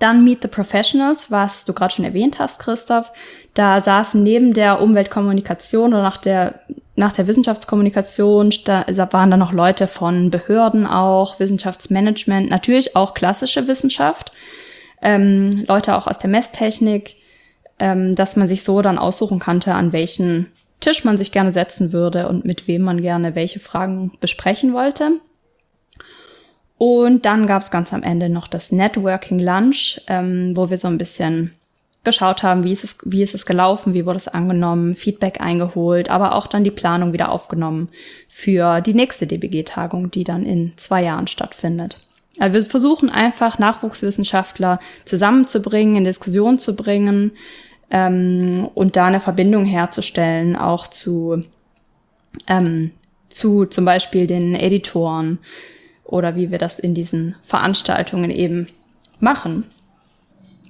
[0.00, 3.12] Dann Meet the Professionals, was du gerade schon erwähnt hast, Christoph.
[3.54, 6.60] Da saßen neben der Umweltkommunikation oder nach der
[6.96, 13.66] nach der Wissenschaftskommunikation da waren da noch Leute von Behörden auch, Wissenschaftsmanagement, natürlich auch klassische
[13.68, 14.32] Wissenschaft,
[15.00, 17.16] ähm, Leute auch aus der Messtechnik,
[17.78, 21.92] ähm, dass man sich so dann aussuchen konnte, an welchen Tisch man sich gerne setzen
[21.92, 25.12] würde und mit wem man gerne welche Fragen besprechen wollte.
[26.76, 30.88] Und dann gab es ganz am Ende noch das Networking Lunch, ähm, wo wir so
[30.88, 31.54] ein bisschen
[32.02, 36.08] geschaut haben, wie ist es, wie ist es gelaufen, wie wurde es angenommen, Feedback eingeholt,
[36.08, 37.88] aber auch dann die Planung wieder aufgenommen
[38.28, 41.98] für die nächste DBG-Tagung, die dann in zwei Jahren stattfindet.
[42.38, 47.32] Also wir versuchen einfach Nachwuchswissenschaftler zusammenzubringen, in Diskussion zu bringen
[47.90, 51.42] ähm, und da eine Verbindung herzustellen, auch zu,
[52.46, 52.92] ähm,
[53.28, 55.38] zu zum Beispiel den Editoren
[56.04, 58.68] oder wie wir das in diesen Veranstaltungen eben
[59.18, 59.66] machen.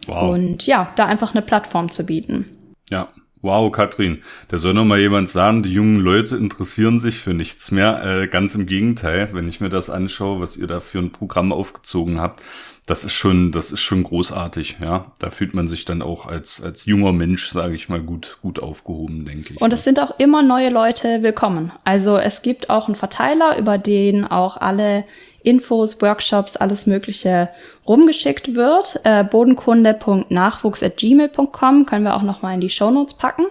[0.07, 0.35] Wow.
[0.35, 2.47] Und ja, da einfach eine Plattform zu bieten.
[2.91, 3.09] Ja,
[3.43, 4.23] wow, Katrin.
[4.49, 8.05] Da soll noch mal jemand sagen, die jungen Leute interessieren sich für nichts mehr.
[8.05, 11.53] Äh, ganz im Gegenteil, wenn ich mir das anschaue, was ihr da für ein Programm
[11.53, 12.43] aufgezogen habt,
[12.87, 15.13] das ist schon, das ist schon großartig, ja.
[15.21, 18.61] Da fühlt man sich dann auch als, als junger Mensch, sage ich mal, gut, gut
[18.61, 19.61] aufgehoben, denke ich.
[19.61, 21.71] Und es sind auch immer neue Leute willkommen.
[21.85, 25.05] Also es gibt auch einen Verteiler, über den auch alle
[25.43, 27.49] Infos, Workshops, alles Mögliche
[27.87, 29.01] rumgeschickt wird.
[29.05, 33.47] Äh, bodenkunde.nachwuchs.gmail.com können wir auch noch mal in die Shownotes packen.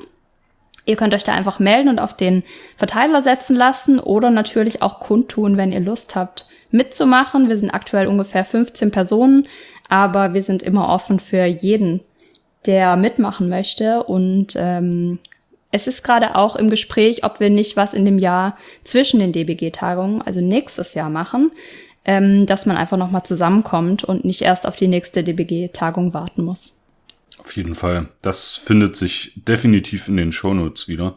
[0.85, 2.43] Ihr könnt euch da einfach melden und auf den
[2.77, 7.49] Verteiler setzen lassen oder natürlich auch kundtun, wenn ihr Lust habt mitzumachen.
[7.49, 9.47] Wir sind aktuell ungefähr 15 Personen,
[9.87, 12.01] aber wir sind immer offen für jeden,
[12.65, 14.03] der mitmachen möchte.
[14.03, 15.19] Und ähm,
[15.71, 19.31] es ist gerade auch im Gespräch, ob wir nicht was in dem Jahr zwischen den
[19.31, 21.51] DBG-Tagungen, also nächstes Jahr machen,
[22.05, 26.75] ähm, dass man einfach nochmal zusammenkommt und nicht erst auf die nächste DBG-Tagung warten muss.
[27.37, 28.09] Auf jeden Fall.
[28.21, 31.15] Das findet sich definitiv in den Shownotes wieder.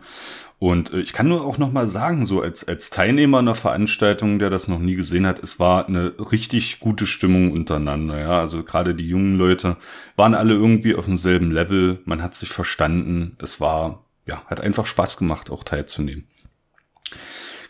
[0.58, 4.38] Und äh, ich kann nur auch noch mal sagen, so als, als Teilnehmer einer Veranstaltung,
[4.38, 8.20] der das noch nie gesehen hat, es war eine richtig gute Stimmung untereinander.
[8.20, 9.76] Ja, also gerade die jungen Leute
[10.14, 12.00] waren alle irgendwie auf demselben Level.
[12.04, 13.36] Man hat sich verstanden.
[13.42, 16.26] Es war, ja, hat einfach Spaß gemacht, auch teilzunehmen.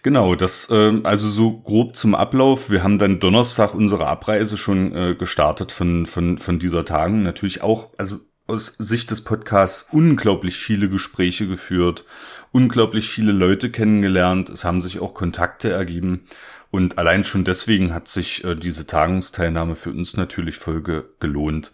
[0.03, 2.71] Genau, das äh, also so grob zum Ablauf.
[2.71, 7.23] Wir haben dann Donnerstag unsere Abreise schon äh, gestartet von von von dieser Tagen.
[7.23, 12.05] Natürlich auch, also aus Sicht des Podcasts unglaublich viele Gespräche geführt,
[12.51, 16.25] unglaublich viele Leute kennengelernt, es haben sich auch Kontakte ergeben
[16.73, 21.73] und allein schon deswegen hat sich äh, diese Tagungsteilnahme für uns natürlich voll ge gelohnt.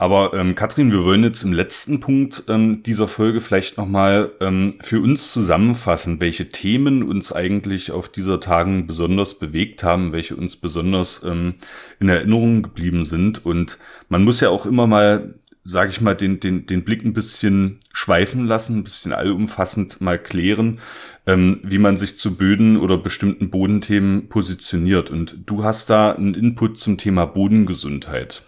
[0.00, 4.76] Aber ähm, Katrin, wir wollen jetzt im letzten Punkt ähm, dieser Folge vielleicht nochmal ähm,
[4.80, 10.54] für uns zusammenfassen, welche Themen uns eigentlich auf dieser Tagen besonders bewegt haben, welche uns
[10.54, 11.54] besonders ähm,
[11.98, 13.44] in Erinnerung geblieben sind.
[13.44, 15.34] Und man muss ja auch immer mal
[15.64, 20.18] sage ich mal, den, den, den Blick ein bisschen schweifen lassen, ein bisschen allumfassend mal
[20.18, 20.78] klären,
[21.26, 25.10] ähm, wie man sich zu Böden oder bestimmten Bodenthemen positioniert.
[25.10, 28.42] Und du hast da einen Input zum Thema Bodengesundheit.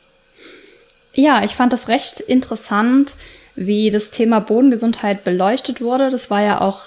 [1.15, 3.15] Ja, ich fand das recht interessant,
[3.57, 6.11] wie das Thema Bodengesundheit beleuchtet wurde.
[6.11, 6.83] Das war ja auch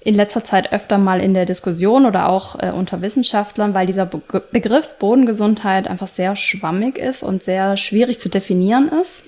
[0.00, 4.06] in letzter Zeit öfter mal in der Diskussion oder auch äh, unter Wissenschaftlern, weil dieser
[4.06, 9.24] Be Begriff Bodengesundheit einfach sehr schwammig ist und sehr schwierig zu definieren ist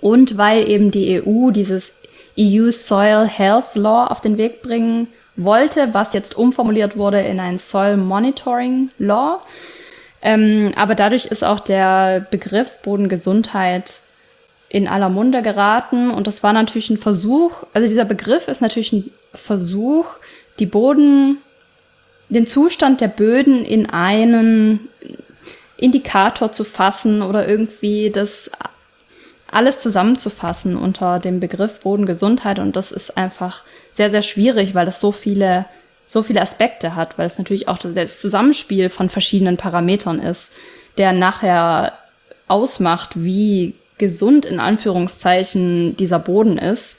[0.00, 1.94] und weil eben die EU dieses
[2.38, 7.58] EU Soil Health Law auf den Weg bringen wollte, was jetzt umformuliert wurde in ein
[7.58, 9.40] Soil Monitoring Law.
[10.24, 14.00] Ähm, aber dadurch ist auch der Begriff Bodengesundheit
[14.70, 16.10] in aller Munde geraten.
[16.10, 20.06] Und das war natürlich ein Versuch, also dieser Begriff ist natürlich ein Versuch,
[20.58, 21.38] die Boden,
[22.30, 24.88] den Zustand der Böden in einen
[25.76, 28.50] Indikator zu fassen oder irgendwie das
[29.50, 32.58] alles zusammenzufassen unter dem Begriff Bodengesundheit.
[32.58, 35.66] Und das ist einfach sehr, sehr schwierig, weil das so viele,
[36.14, 40.52] so viele Aspekte hat, weil es natürlich auch das Zusammenspiel von verschiedenen Parametern ist,
[40.96, 41.92] der nachher
[42.46, 46.98] ausmacht, wie gesund in Anführungszeichen dieser Boden ist.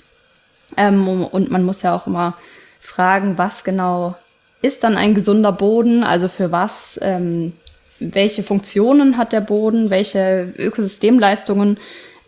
[0.75, 2.36] Ähm, und man muss ja auch immer
[2.82, 4.15] fragen, was genau
[4.62, 7.54] ist dann ein gesunder Boden, also für was, ähm,
[7.99, 11.78] welche Funktionen hat der Boden, welche Ökosystemleistungen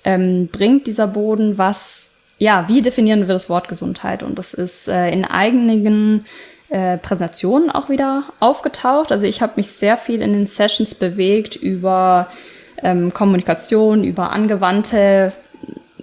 [0.05, 4.23] ähm, bringt dieser Boden was, ja, wie definieren wir das Wort Gesundheit?
[4.23, 6.23] Und das ist äh, in einigen
[6.69, 9.11] äh, Präsentationen auch wieder aufgetaucht.
[9.11, 12.27] Also ich habe mich sehr viel in den Sessions bewegt über
[12.83, 15.33] ähm, Kommunikation, über angewandte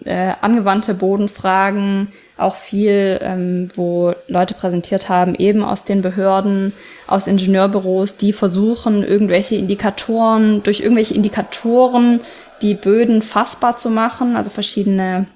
[0.05, 6.73] äh, angewandte Bodenfragen, auch viel, ähm, wo Leute präsentiert haben, eben aus den Behörden,
[7.07, 12.21] aus Ingenieurbüros, die versuchen, irgendwelche Indikatoren, durch irgendwelche Indikatoren
[12.61, 15.27] die Böden fassbar zu machen, also verschiedene,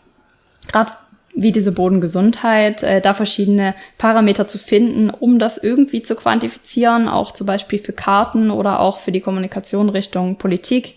[0.71, 0.93] gerade
[1.41, 7.31] wie diese Bodengesundheit, äh, da verschiedene Parameter zu finden, um das irgendwie zu quantifizieren, auch
[7.31, 10.97] zum Beispiel für Karten oder auch für die Kommunikation Richtung Politik.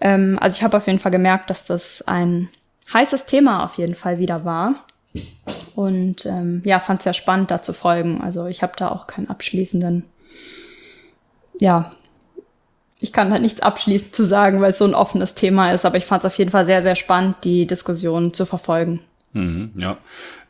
[0.00, 2.48] Ähm, also ich habe auf jeden Fall gemerkt, dass das ein
[2.92, 4.74] heißes Thema auf jeden Fall wieder war.
[5.76, 8.20] Und ähm, ja, fand es ja spannend, da zu folgen.
[8.22, 10.04] Also ich habe da auch keinen abschließenden,
[11.60, 11.92] ja,
[12.98, 15.98] ich kann da nichts abschließend zu sagen, weil es so ein offenes Thema ist, aber
[15.98, 19.00] ich fand es auf jeden Fall sehr, sehr spannend, die Diskussion zu verfolgen.
[19.36, 19.98] Mhm, ja,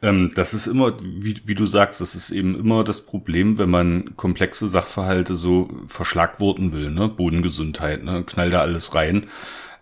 [0.01, 3.69] ähm, das ist immer, wie, wie du sagst, das ist eben immer das Problem, wenn
[3.69, 7.09] man komplexe Sachverhalte so verschlagworten will, ne?
[7.09, 8.23] Bodengesundheit, ne?
[8.25, 9.27] Knall da alles rein.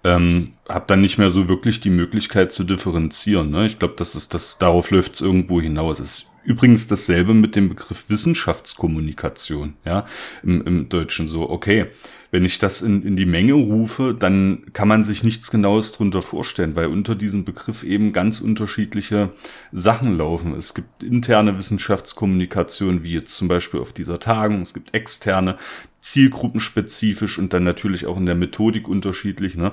[0.04, 3.50] Ähm, hab dann nicht mehr so wirklich die Möglichkeit zu differenzieren.
[3.50, 3.66] Ne?
[3.66, 5.98] Ich glaube, das ist das, darauf läuft es irgendwo hinaus.
[5.98, 10.06] Es ist übrigens dasselbe mit dem Begriff Wissenschaftskommunikation, ja,
[10.42, 11.86] im, im Deutschen so, okay,
[12.34, 16.20] wenn ich das in, in die Menge rufe, dann kann man sich nichts Genaues drunter
[16.20, 19.30] vorstellen, weil unter diesem Begriff eben ganz unterschiedliche
[19.70, 20.52] Sachen laufen.
[20.56, 24.62] Es gibt interne Wissenschaftskommunikation, wie jetzt zum Beispiel auf dieser Tagung.
[24.62, 25.58] Es gibt externe,
[26.00, 29.54] zielgruppenspezifisch und dann natürlich auch in der Methodik unterschiedlich.
[29.54, 29.70] Ne?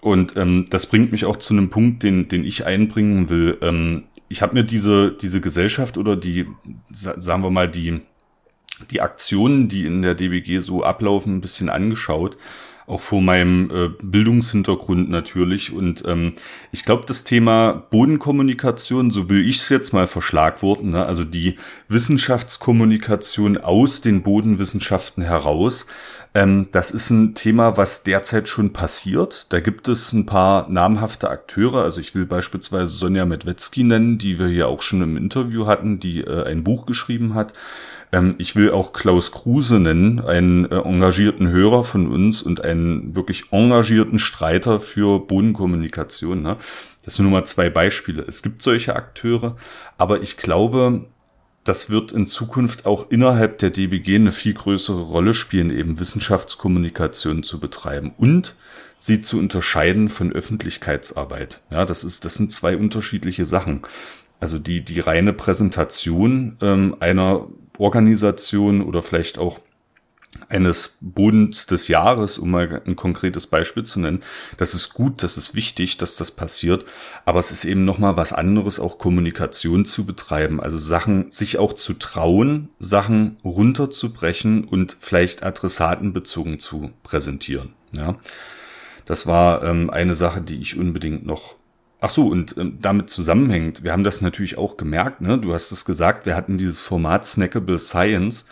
[0.00, 3.58] Und ähm, das bringt mich auch zu einem Punkt, den, den ich einbringen will.
[3.60, 6.46] Ähm, ich habe mir diese, diese Gesellschaft oder die,
[6.92, 8.00] sagen wir mal, die
[8.90, 12.36] die Aktionen, die in der DBG so ablaufen, ein bisschen angeschaut.
[12.86, 15.72] auch vor meinem äh, Bildungshintergrund natürlich.
[15.72, 16.32] Und ähm,
[16.72, 21.06] ich glaube, das Thema Bodenkommunikation, so will ich es jetzt mal verschlagworten, ne?
[21.06, 25.86] also die Wissenschaftskommunikation aus den Bodenwissenschaften heraus,
[26.32, 29.52] ähm, das ist ein Thema, was derzeit schon passiert.
[29.52, 31.82] Da gibt es ein paar namhafte Akteure.
[31.82, 35.98] Also ich will beispielsweise Sonja Medwetzki nennen, die wir hier auch schon im Interview hatten,
[35.98, 37.52] die äh, ein Buch geschrieben hat.
[38.12, 43.14] Ähm, ich will auch Klaus Kruse nennen, einen äh, engagierten Hörer von uns und einen
[43.14, 46.42] wirklich engagierten Streiter für Bodenkommunikation.
[46.42, 46.56] Ne?
[47.04, 48.24] Das sind nur mal zwei Beispiele.
[48.26, 49.56] Es gibt solche Akteure,
[49.98, 51.06] aber ich glaube,
[51.64, 57.42] das wird in Zukunft auch innerhalb der DBG eine viel größere Rolle spielen, eben Wissenschaftskommunikation
[57.42, 58.54] zu betreiben und
[58.96, 61.60] sie zu unterscheiden von Öffentlichkeitsarbeit.
[61.70, 63.82] Ja, das ist, das sind zwei unterschiedliche Sachen.
[64.40, 67.46] Also die, die reine Präsentation ähm, einer
[67.80, 69.60] Organisation oder vielleicht auch
[70.48, 74.22] eines Bodens des Jahres, um mal ein konkretes Beispiel zu nennen.
[74.58, 76.84] Das ist gut, das ist wichtig, dass das passiert,
[77.24, 81.58] aber es ist eben noch mal was anderes, auch Kommunikation zu betreiben, also Sachen sich
[81.58, 87.74] auch zu trauen, Sachen runterzubrechen und vielleicht adressatenbezogen zu präsentieren.
[87.92, 88.16] Ja,
[89.06, 91.56] das war ähm, eine Sache, die ich unbedingt noch
[92.00, 95.38] Ach so, und ähm, damit zusammenhängt, wir haben das natürlich auch gemerkt, ne?
[95.38, 98.46] Du hast es gesagt, wir hatten dieses Format Snackable Science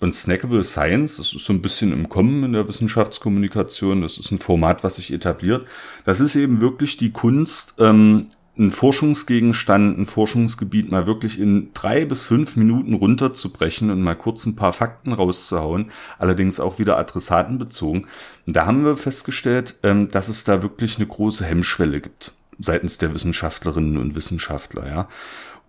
[0.00, 4.30] und Snackable Science, das ist so ein bisschen im Kommen in der Wissenschaftskommunikation, das ist
[4.32, 5.66] ein Format, was sich etabliert.
[6.04, 8.26] Das ist eben wirklich die Kunst, ähm,
[8.58, 14.44] ein Forschungsgegenstand, ein Forschungsgebiet mal wirklich in drei bis fünf Minuten runterzubrechen und mal kurz
[14.44, 18.06] ein paar Fakten rauszuhauen, allerdings auch wieder adressatenbezogen.
[18.46, 22.98] Und da haben wir festgestellt, ähm, dass es da wirklich eine große Hemmschwelle gibt seitens
[22.98, 25.08] der Wissenschaftlerinnen und Wissenschaftler, ja.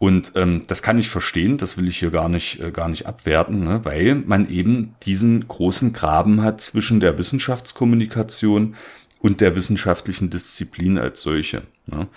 [0.02, 3.06] Und ähm, das kann ich verstehen, das will ich hier gar nicht, äh, gar nicht
[3.06, 8.76] abwerten, ne, weil man eben diesen großen Graben hat zwischen der Wissenschaftskommunikation
[9.20, 11.62] und der wissenschaftlichen Disziplin als solche.
[11.86, 12.08] Ne.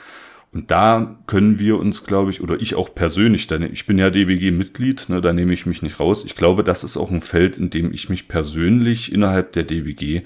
[0.50, 4.08] Und da können wir uns, glaube ich, oder ich auch persönlich, denn ich bin ja
[4.08, 6.24] DBG-Mitglied, ne, da nehme ich mich nicht raus.
[6.24, 10.22] Ich glaube, das ist auch ein Feld, in dem ich mich persönlich innerhalb der DBG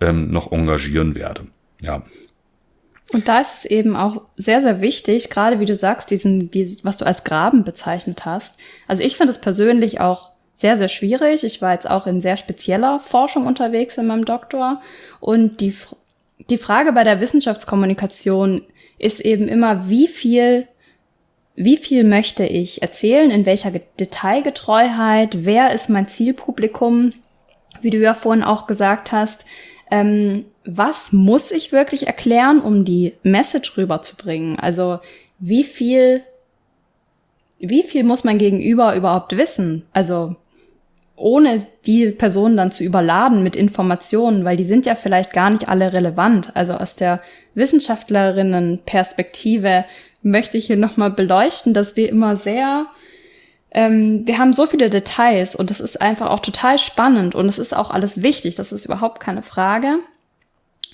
[0.00, 1.46] ähm, noch engagieren werde.
[1.80, 2.02] Ja,
[3.12, 6.78] und da ist es eben auch sehr, sehr wichtig, gerade wie du sagst, diesen, die,
[6.82, 8.54] was du als Graben bezeichnet hast.
[8.88, 11.44] Also ich finde es persönlich auch sehr, sehr schwierig.
[11.44, 14.80] Ich war jetzt auch in sehr spezieller Forschung unterwegs in meinem Doktor.
[15.20, 15.74] Und die,
[16.50, 18.62] die Frage bei der Wissenschaftskommunikation
[18.98, 20.66] ist eben immer, wie viel,
[21.54, 27.12] wie viel möchte ich erzählen, in welcher Detailgetreuheit, wer ist mein Zielpublikum,
[27.82, 29.44] wie du ja vorhin auch gesagt hast.
[29.90, 34.58] Ähm, was muss ich wirklich erklären, um die Message rüberzubringen?
[34.58, 35.00] Also
[35.38, 36.22] wie viel,
[37.58, 39.84] wie viel muss mein Gegenüber überhaupt wissen?
[39.92, 40.36] Also
[41.16, 45.68] ohne die Person dann zu überladen mit Informationen, weil die sind ja vielleicht gar nicht
[45.68, 46.54] alle relevant.
[46.54, 47.20] Also aus der
[47.54, 49.84] Wissenschaftlerinnenperspektive
[50.22, 52.86] möchte ich hier nochmal beleuchten, dass wir immer sehr
[53.76, 57.58] ähm, wir haben so viele Details und es ist einfach auch total spannend und es
[57.58, 59.98] ist auch alles wichtig, das ist überhaupt keine Frage.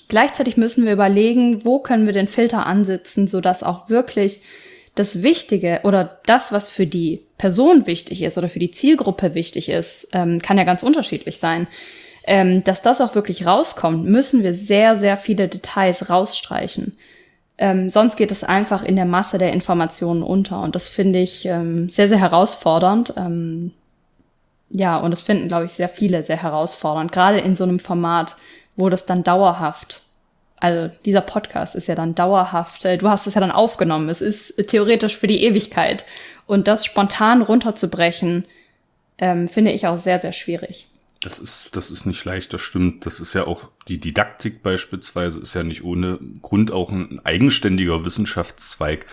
[0.09, 4.43] Gleichzeitig müssen wir überlegen, wo können wir den Filter ansetzen, sodass auch wirklich
[4.97, 9.69] das Wichtige oder das, was für die Person wichtig ist oder für die Zielgruppe wichtig
[9.69, 11.69] ist, ähm, kann ja ganz unterschiedlich sein,
[12.25, 16.97] ähm, dass das auch wirklich rauskommt, müssen wir sehr, sehr viele Details rausstreichen.
[17.63, 21.47] Ähm, sonst geht es einfach in der Masse der Informationen unter und das finde ich
[21.47, 23.15] ähm, sehr, sehr herausfordernd.
[23.17, 23.71] Ähm,
[24.71, 28.35] ja, und das finden, glaube ich, sehr viele sehr herausfordernd, gerade in so einem Format,
[28.75, 30.03] wo das dann dauerhaft,
[30.59, 34.23] also dieser Podcast ist ja dann dauerhaft, äh, du hast es ja dann aufgenommen, es
[34.23, 36.05] ist theoretisch für die Ewigkeit.
[36.49, 38.45] Und das spontan runterzubrechen,
[39.19, 40.89] ähm, finde ich auch sehr, sehr schwierig.
[41.23, 43.07] Das ist, das ist nicht leicht, das stimmt.
[43.07, 48.05] Das ist ja auch, die Didaktik beispielsweise ist ja nicht ohne Grund auch ein eigenständiger
[48.05, 49.07] Wissenschaftszweig,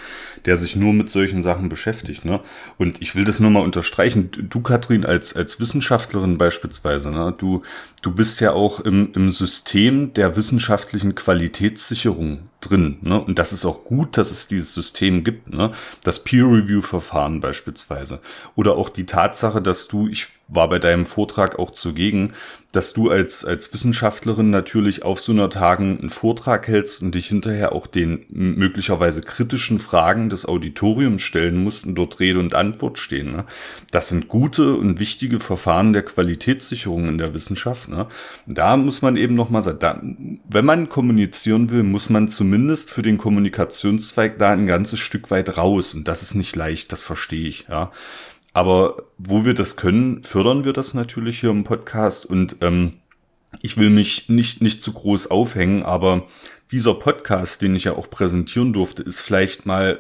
[0.46, 2.26] der sich nur mit solchen Sachen beschäftigt.
[2.26, 2.42] Ne?
[2.80, 4.32] Und ich will das nur mal unterstreichen.
[4.50, 7.32] Du, Katrin, als, als Wissenschaftlerin beispielsweise, ne?
[7.38, 7.62] du,
[8.02, 12.98] du bist ja auch im, im System der wissenschaftlichen Qualitätssicherung drin.
[13.02, 13.22] Ne?
[13.22, 15.54] Und das ist auch gut, dass es dieses System gibt.
[15.54, 15.72] Ne?
[16.04, 18.20] Das Peer-Review-Verfahren beispielsweise.
[18.56, 22.34] Oder auch die Tatsache, dass du, ich war bei deinem Vortrag auch zugegen,
[22.72, 27.28] dass du als, als Wissenschaftlerin natürlich auf so einer Tagen einen Vortrag hältst und dich
[27.28, 33.00] hinterher auch den möglicherweise kritischen Fragen des Auditoriums stellen musst und dort Rede und Antwort
[33.00, 33.32] stehen.
[33.32, 33.46] Ne?
[33.90, 37.90] Das sind gute und wichtige Verfahren der Qualitätssicherung in der Wissenschaft.
[37.90, 38.06] Ne?
[38.46, 40.00] Da muss man eben nochmal sagen, da,
[40.48, 45.58] wenn man kommunizieren will, muss man zumindest für den Kommunikationszweig da ein ganzes Stück weit
[45.58, 45.96] raus.
[45.96, 47.66] Und das ist nicht leicht, das verstehe ich.
[47.68, 47.92] Ja.
[48.54, 52.26] Aber wo wir das können, fördern wir das natürlich hier im Podcast.
[52.26, 52.94] Und ähm,
[53.62, 56.28] ich will mich nicht, nicht zu groß aufhängen, aber
[56.72, 60.00] dieser Podcast, den ich ja auch präsentieren durfte, ist vielleicht mal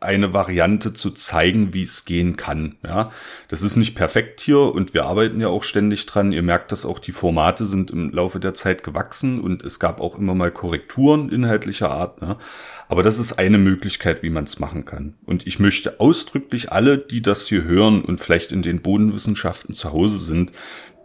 [0.00, 2.76] eine Variante zu zeigen, wie es gehen kann.
[2.84, 3.10] Ja,
[3.48, 6.30] das ist nicht perfekt hier und wir arbeiten ja auch ständig dran.
[6.30, 10.00] Ihr merkt, dass auch die Formate sind im Laufe der Zeit gewachsen und es gab
[10.00, 12.22] auch immer mal Korrekturen inhaltlicher Art.
[12.22, 12.36] Ne?
[12.88, 15.14] Aber das ist eine Möglichkeit, wie man es machen kann.
[15.26, 19.92] Und ich möchte ausdrücklich alle, die das hier hören und vielleicht in den Bodenwissenschaften zu
[19.92, 20.52] Hause sind,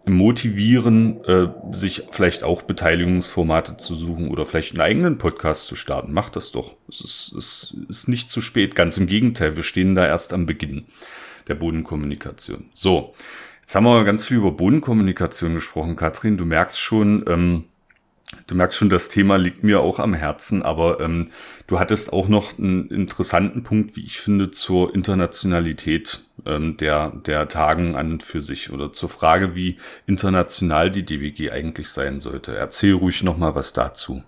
[0.06, 6.14] motivieren, äh, sich vielleicht auch Beteiligungsformate zu suchen oder vielleicht einen eigenen Podcast zu starten.
[6.14, 6.76] Macht das doch.
[6.90, 8.76] Es ist, es ist nicht zu spät.
[8.76, 10.86] Ganz im Gegenteil, wir stehen da erst am Beginn
[11.48, 12.66] der Bodenkommunikation.
[12.74, 13.14] So,
[13.62, 15.96] jetzt haben wir ganz viel über Bodenkommunikation gesprochen.
[15.96, 17.66] Katrin, du merkst schon, ähm,
[18.48, 21.30] Du merkst schon, das Thema liegt mir auch am Herzen, aber ähm,
[21.68, 27.48] du hattest auch noch einen interessanten Punkt, wie ich finde, zur Internationalität ähm, der, der
[27.48, 32.56] Tagen an und für sich oder zur Frage, wie international die DWG eigentlich sein sollte.
[32.56, 34.24] Erzähl ruhig noch mal was dazu.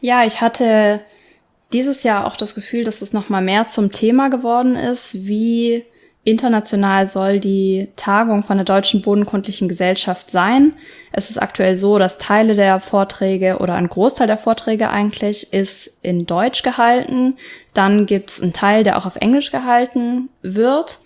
[0.00, 1.00] Ja, ich hatte
[1.72, 5.84] dieses Jahr auch das Gefühl, dass es noch mal mehr zum Thema geworden ist, wie
[6.24, 10.74] International soll die Tagung von der Deutschen Bodenkundlichen Gesellschaft sein.
[11.12, 15.98] Es ist aktuell so, dass Teile der Vorträge oder ein Großteil der Vorträge eigentlich ist
[16.02, 17.36] in Deutsch gehalten.
[17.74, 20.98] Dann gibt es einen Teil, der auch auf Englisch gehalten wird.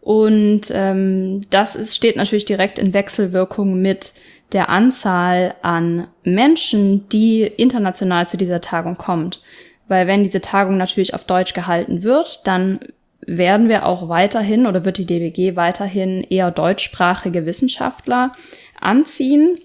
[0.00, 4.12] Und ähm, das ist, steht natürlich direkt in Wechselwirkung mit
[4.52, 9.40] der Anzahl an Menschen, die international zu dieser Tagung kommt.
[9.88, 12.80] Weil wenn diese Tagung natürlich auf Deutsch gehalten wird, dann
[13.26, 18.32] werden wir auch weiterhin oder wird die DBG weiterhin eher deutschsprachige Wissenschaftler
[18.80, 19.58] anziehen.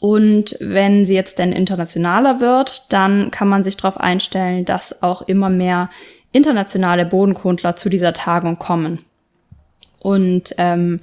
[0.00, 5.22] Und wenn sie jetzt denn internationaler wird, dann kann man sich darauf einstellen, dass auch
[5.22, 5.90] immer mehr
[6.32, 9.04] internationale Bodenkundler zu dieser Tagung kommen.
[10.00, 11.00] Und ähm,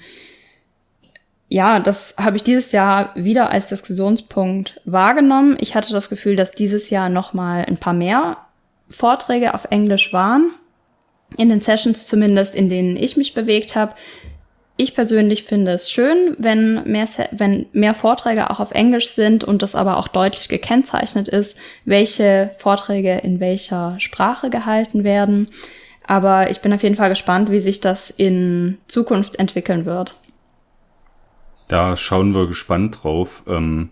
[1.48, 5.58] ja, das habe ich dieses Jahr wieder als Diskussionspunkt wahrgenommen.
[5.60, 8.38] Ich hatte das Gefühl, dass dieses Jahr noch mal ein paar mehr
[8.90, 10.52] Vorträge auf Englisch waren
[11.38, 13.94] in den Sessions zumindest, in denen ich mich bewegt habe.
[14.78, 19.62] Ich persönlich finde es schön, wenn mehr, wenn mehr Vorträge auch auf Englisch sind und
[19.62, 25.50] das aber auch deutlich gekennzeichnet ist, welche Vorträge in welcher Sprache gehalten werden.
[26.08, 30.16] Aber ich bin auf jeden Fall gespannt, wie sich das in Zukunft entwickeln wird.
[31.68, 33.44] Da schauen wir gespannt drauf.
[33.48, 33.92] Ähm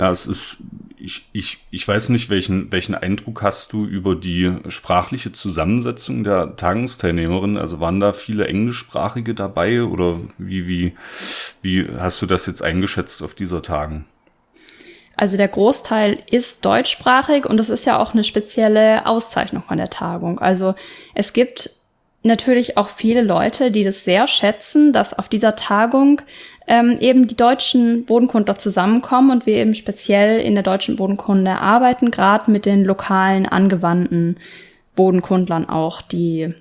[0.00, 0.62] ja, es ist,
[0.98, 6.56] ich, ich, ich weiß nicht, welchen, welchen Eindruck hast du über die sprachliche Zusammensetzung der
[6.56, 7.58] Tagungsteilnehmerinnen?
[7.58, 10.94] Also waren da viele Englischsprachige dabei oder wie, wie,
[11.60, 14.06] wie hast du das jetzt eingeschätzt auf dieser Tagen?
[15.16, 19.90] Also der Großteil ist deutschsprachig und das ist ja auch eine spezielle Auszeichnung von der
[19.90, 20.38] Tagung.
[20.38, 20.74] Also
[21.14, 21.72] es gibt
[22.22, 26.22] natürlich auch viele Leute, die das sehr schätzen, dass auf dieser Tagung
[26.70, 32.12] ähm, eben die deutschen Bodenkundler zusammenkommen und wir eben speziell in der deutschen Bodenkunde arbeiten,
[32.12, 34.36] gerade mit den lokalen angewandten
[34.94, 36.54] Bodenkundlern auch, die,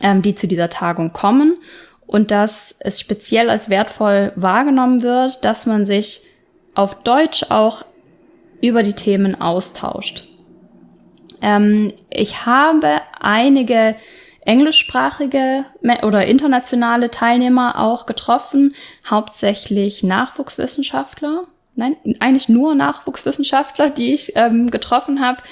[0.00, 1.58] ähm, die zu dieser Tagung kommen
[2.06, 6.22] und dass es speziell als wertvoll wahrgenommen wird, dass man sich
[6.74, 7.84] auf Deutsch auch
[8.62, 10.26] über die Themen austauscht.
[11.42, 13.94] Ähm, ich habe einige
[14.48, 15.66] englischsprachige
[16.02, 18.74] oder internationale Teilnehmer auch getroffen,
[19.08, 21.42] hauptsächlich Nachwuchswissenschaftler.
[21.76, 25.42] Nein, eigentlich nur Nachwuchswissenschaftler, die ich ähm, getroffen habe,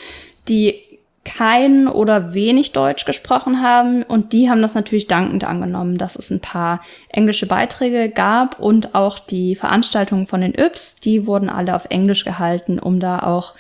[0.49, 0.83] die
[1.25, 6.31] kein oder wenig Deutsch gesprochen haben und die haben das natürlich dankend angenommen, dass es
[6.31, 11.75] ein paar englische Beiträge gab und auch die Veranstaltungen von den Yps, die wurden alle
[11.75, 13.55] auf Englisch gehalten, um da auch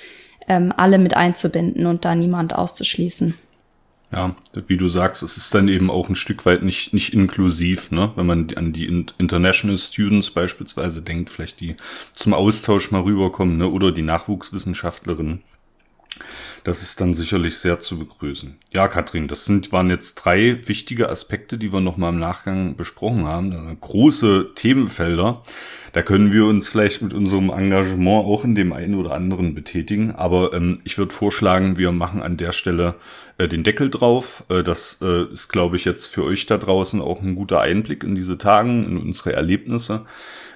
[0.48, 3.34] ähm, alle mit einzubinden und da niemand auszuschließen.
[4.12, 4.36] Ja,
[4.68, 8.12] wie du sagst, es ist dann eben auch ein Stück weit nicht, nicht inklusiv, ne?
[8.14, 11.76] wenn man an die International Students beispielsweise denkt, vielleicht die
[12.12, 13.68] zum Austausch mal rüberkommen, ne?
[13.68, 15.42] oder die Nachwuchswissenschaftlerinnen.
[16.66, 18.56] Das ist dann sicherlich sehr zu begrüßen.
[18.72, 23.24] Ja, Katrin, das sind, waren jetzt drei wichtige Aspekte, die wir nochmal im Nachgang besprochen
[23.24, 23.52] haben.
[23.52, 25.44] Also große Themenfelder.
[25.92, 30.16] Da können wir uns vielleicht mit unserem Engagement auch in dem einen oder anderen betätigen.
[30.16, 32.96] Aber ähm, ich würde vorschlagen, wir machen an der Stelle
[33.38, 34.42] äh, den Deckel drauf.
[34.48, 38.02] Äh, das äh, ist, glaube ich, jetzt für euch da draußen auch ein guter Einblick
[38.02, 40.04] in diese Tagen, in unsere Erlebnisse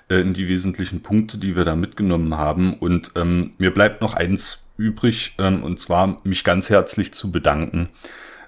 [0.08, 2.74] äh, in die wesentlichen Punkte, die wir da mitgenommen haben.
[2.74, 7.88] Und ähm, mir bleibt noch eins übrig, ähm, und zwar mich ganz herzlich zu bedanken.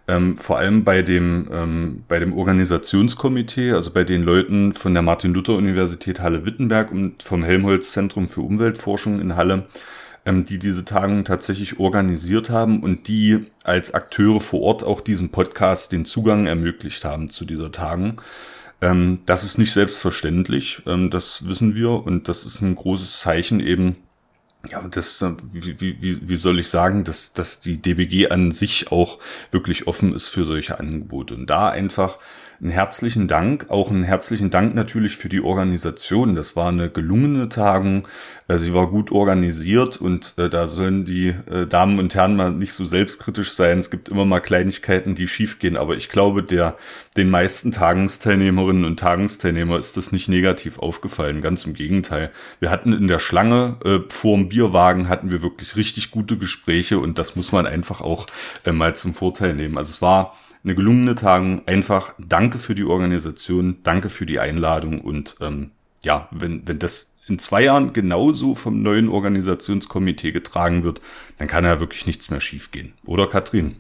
[0.09, 5.03] Ähm, vor allem bei dem, ähm, bei dem Organisationskomitee, also bei den Leuten von der
[5.03, 9.67] Martin-Luther-Universität Halle-Wittenberg und vom Helmholtz-Zentrum für Umweltforschung in Halle,
[10.27, 15.31] ähm, die diese Tagung tatsächlich organisiert haben und die als Akteure vor Ort auch diesem
[15.31, 18.21] Podcast den Zugang ermöglicht haben zu dieser Tagung.
[18.81, 23.61] Ähm, das ist nicht selbstverständlich, ähm, das wissen wir und das ist ein großes Zeichen
[23.61, 23.97] eben,
[24.71, 28.93] ja, das, äh, wie, wie, wie soll ich sagen, dass, dass die DBG an sich
[28.93, 29.19] auch
[29.51, 31.35] wirklich offen ist für solche Angebote.
[31.35, 32.19] Und da einfach
[32.63, 36.37] einen herzlichen Dank, auch einen herzlichen Dank natürlich für die Organisation.
[36.37, 38.07] Das war eine gelungene Tagung,
[38.47, 42.53] äh, sie war gut organisiert und äh, da sollen die äh, Damen und Herren mal
[42.53, 43.79] nicht so selbstkritisch sein.
[43.79, 46.77] Es gibt immer mal Kleinigkeiten, die schiefgehen, aber ich glaube, der
[47.17, 51.41] den meisten Tagungsteilnehmerinnen und Tagungsteilnehmer ist das nicht negativ aufgefallen.
[51.41, 52.31] Ganz im Gegenteil.
[52.61, 57.01] Wir hatten in der Schlange äh, vor dem Bierwagen hatten wir wirklich richtig gute Gespräche
[57.01, 58.27] und das muss man einfach auch
[58.65, 59.77] äh, mal zum Vorteil nehmen.
[59.79, 61.63] Also es war eine gelungene Tagung.
[61.67, 65.71] Einfach danke für die Organisation, danke für die Einladung und ähm,
[66.05, 71.01] ja, wenn, wenn das in zwei Jahren genauso vom neuen Organisationskomitee getragen wird,
[71.39, 72.93] dann kann ja wirklich nichts mehr schiefgehen.
[73.07, 73.77] Oder Katrin?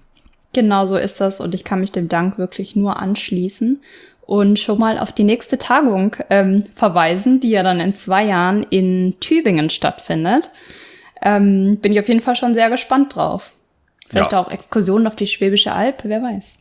[0.52, 3.80] Genau so ist das und ich kann mich dem Dank wirklich nur anschließen
[4.22, 8.62] und schon mal auf die nächste Tagung ähm, verweisen, die ja dann in zwei Jahren
[8.62, 10.50] in Tübingen stattfindet.
[11.20, 13.52] Ähm, bin ich auf jeden Fall schon sehr gespannt drauf.
[14.06, 14.40] Vielleicht ja.
[14.40, 16.58] auch Exkursionen auf die Schwäbische Alb, wer weiß.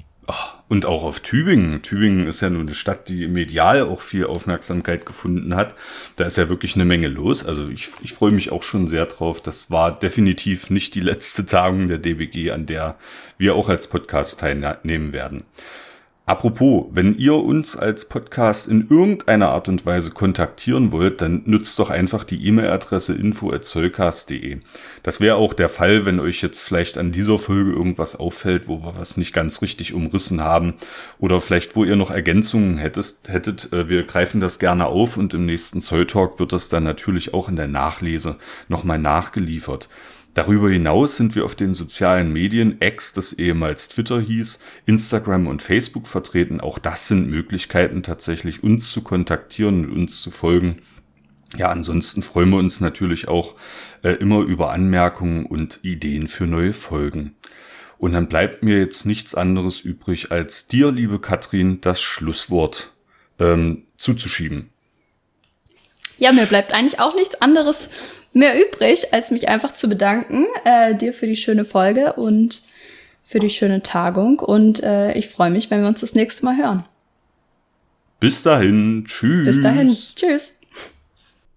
[0.67, 1.81] Und auch auf Tübingen.
[1.81, 5.75] Tübingen ist ja nun eine Stadt, die medial auch viel Aufmerksamkeit gefunden hat.
[6.15, 7.45] Da ist ja wirklich eine Menge los.
[7.45, 9.41] Also ich, ich freue mich auch schon sehr drauf.
[9.41, 12.97] Das war definitiv nicht die letzte Tagung der DBG, an der
[13.37, 15.43] wir auch als Podcast teilnehmen werden.
[16.31, 21.77] Apropos, wenn ihr uns als Podcast in irgendeiner Art und Weise kontaktieren wollt, dann nutzt
[21.77, 24.59] doch einfach die E-Mail-Adresse info@zollcast.de.
[25.03, 28.81] Das wäre auch der Fall, wenn euch jetzt vielleicht an dieser Folge irgendwas auffällt, wo
[28.81, 30.75] wir was nicht ganz richtig umrissen haben
[31.19, 33.73] oder vielleicht wo ihr noch Ergänzungen hättest, hättet.
[33.73, 37.33] Äh, wir greifen das gerne auf und im nächsten Zoll Talk wird das dann natürlich
[37.33, 38.37] auch in der Nachlese
[38.69, 39.89] nochmal nachgeliefert.
[40.33, 45.61] Darüber hinaus sind wir auf den sozialen Medien X, das ehemals Twitter hieß, Instagram und
[45.61, 46.61] Facebook vertreten.
[46.61, 50.77] Auch das sind Möglichkeiten tatsächlich uns zu kontaktieren und uns zu folgen.
[51.57, 53.55] Ja, ansonsten freuen wir uns natürlich auch
[54.03, 57.35] äh, immer über Anmerkungen und Ideen für neue Folgen.
[57.97, 62.93] Und dann bleibt mir jetzt nichts anderes übrig, als dir, liebe Katrin, das Schlusswort
[63.37, 64.69] ähm, zuzuschieben.
[66.17, 67.89] Ja, mir bleibt eigentlich auch nichts anderes
[68.33, 72.61] mehr übrig, als mich einfach zu bedanken, äh, dir für die schöne Folge und
[73.23, 74.39] für die schöne Tagung.
[74.39, 76.85] Und äh, ich freue mich, wenn wir uns das nächste Mal hören.
[78.19, 79.45] Bis dahin, tschüss.
[79.45, 80.53] Bis dahin, tschüss.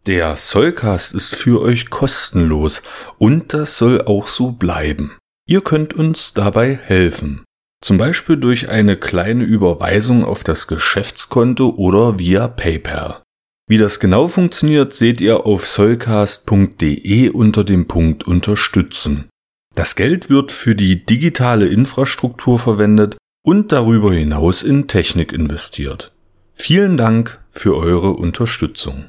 [0.07, 2.83] Der Soulcast ist für euch kostenlos
[3.19, 5.17] und das soll auch so bleiben.
[5.47, 7.43] Ihr könnt uns dabei helfen.
[7.83, 13.24] Zum Beispiel durch eine kleine Überweisung auf das Geschäftskonto oder via PayPal.
[13.67, 19.29] Wie das genau funktioniert, seht ihr auf solcast.de unter dem Punkt Unterstützen.
[19.75, 26.13] Das Geld wird für die digitale Infrastruktur verwendet und darüber hinaus in Technik investiert.
[26.55, 29.07] Vielen Dank für eure Unterstützung.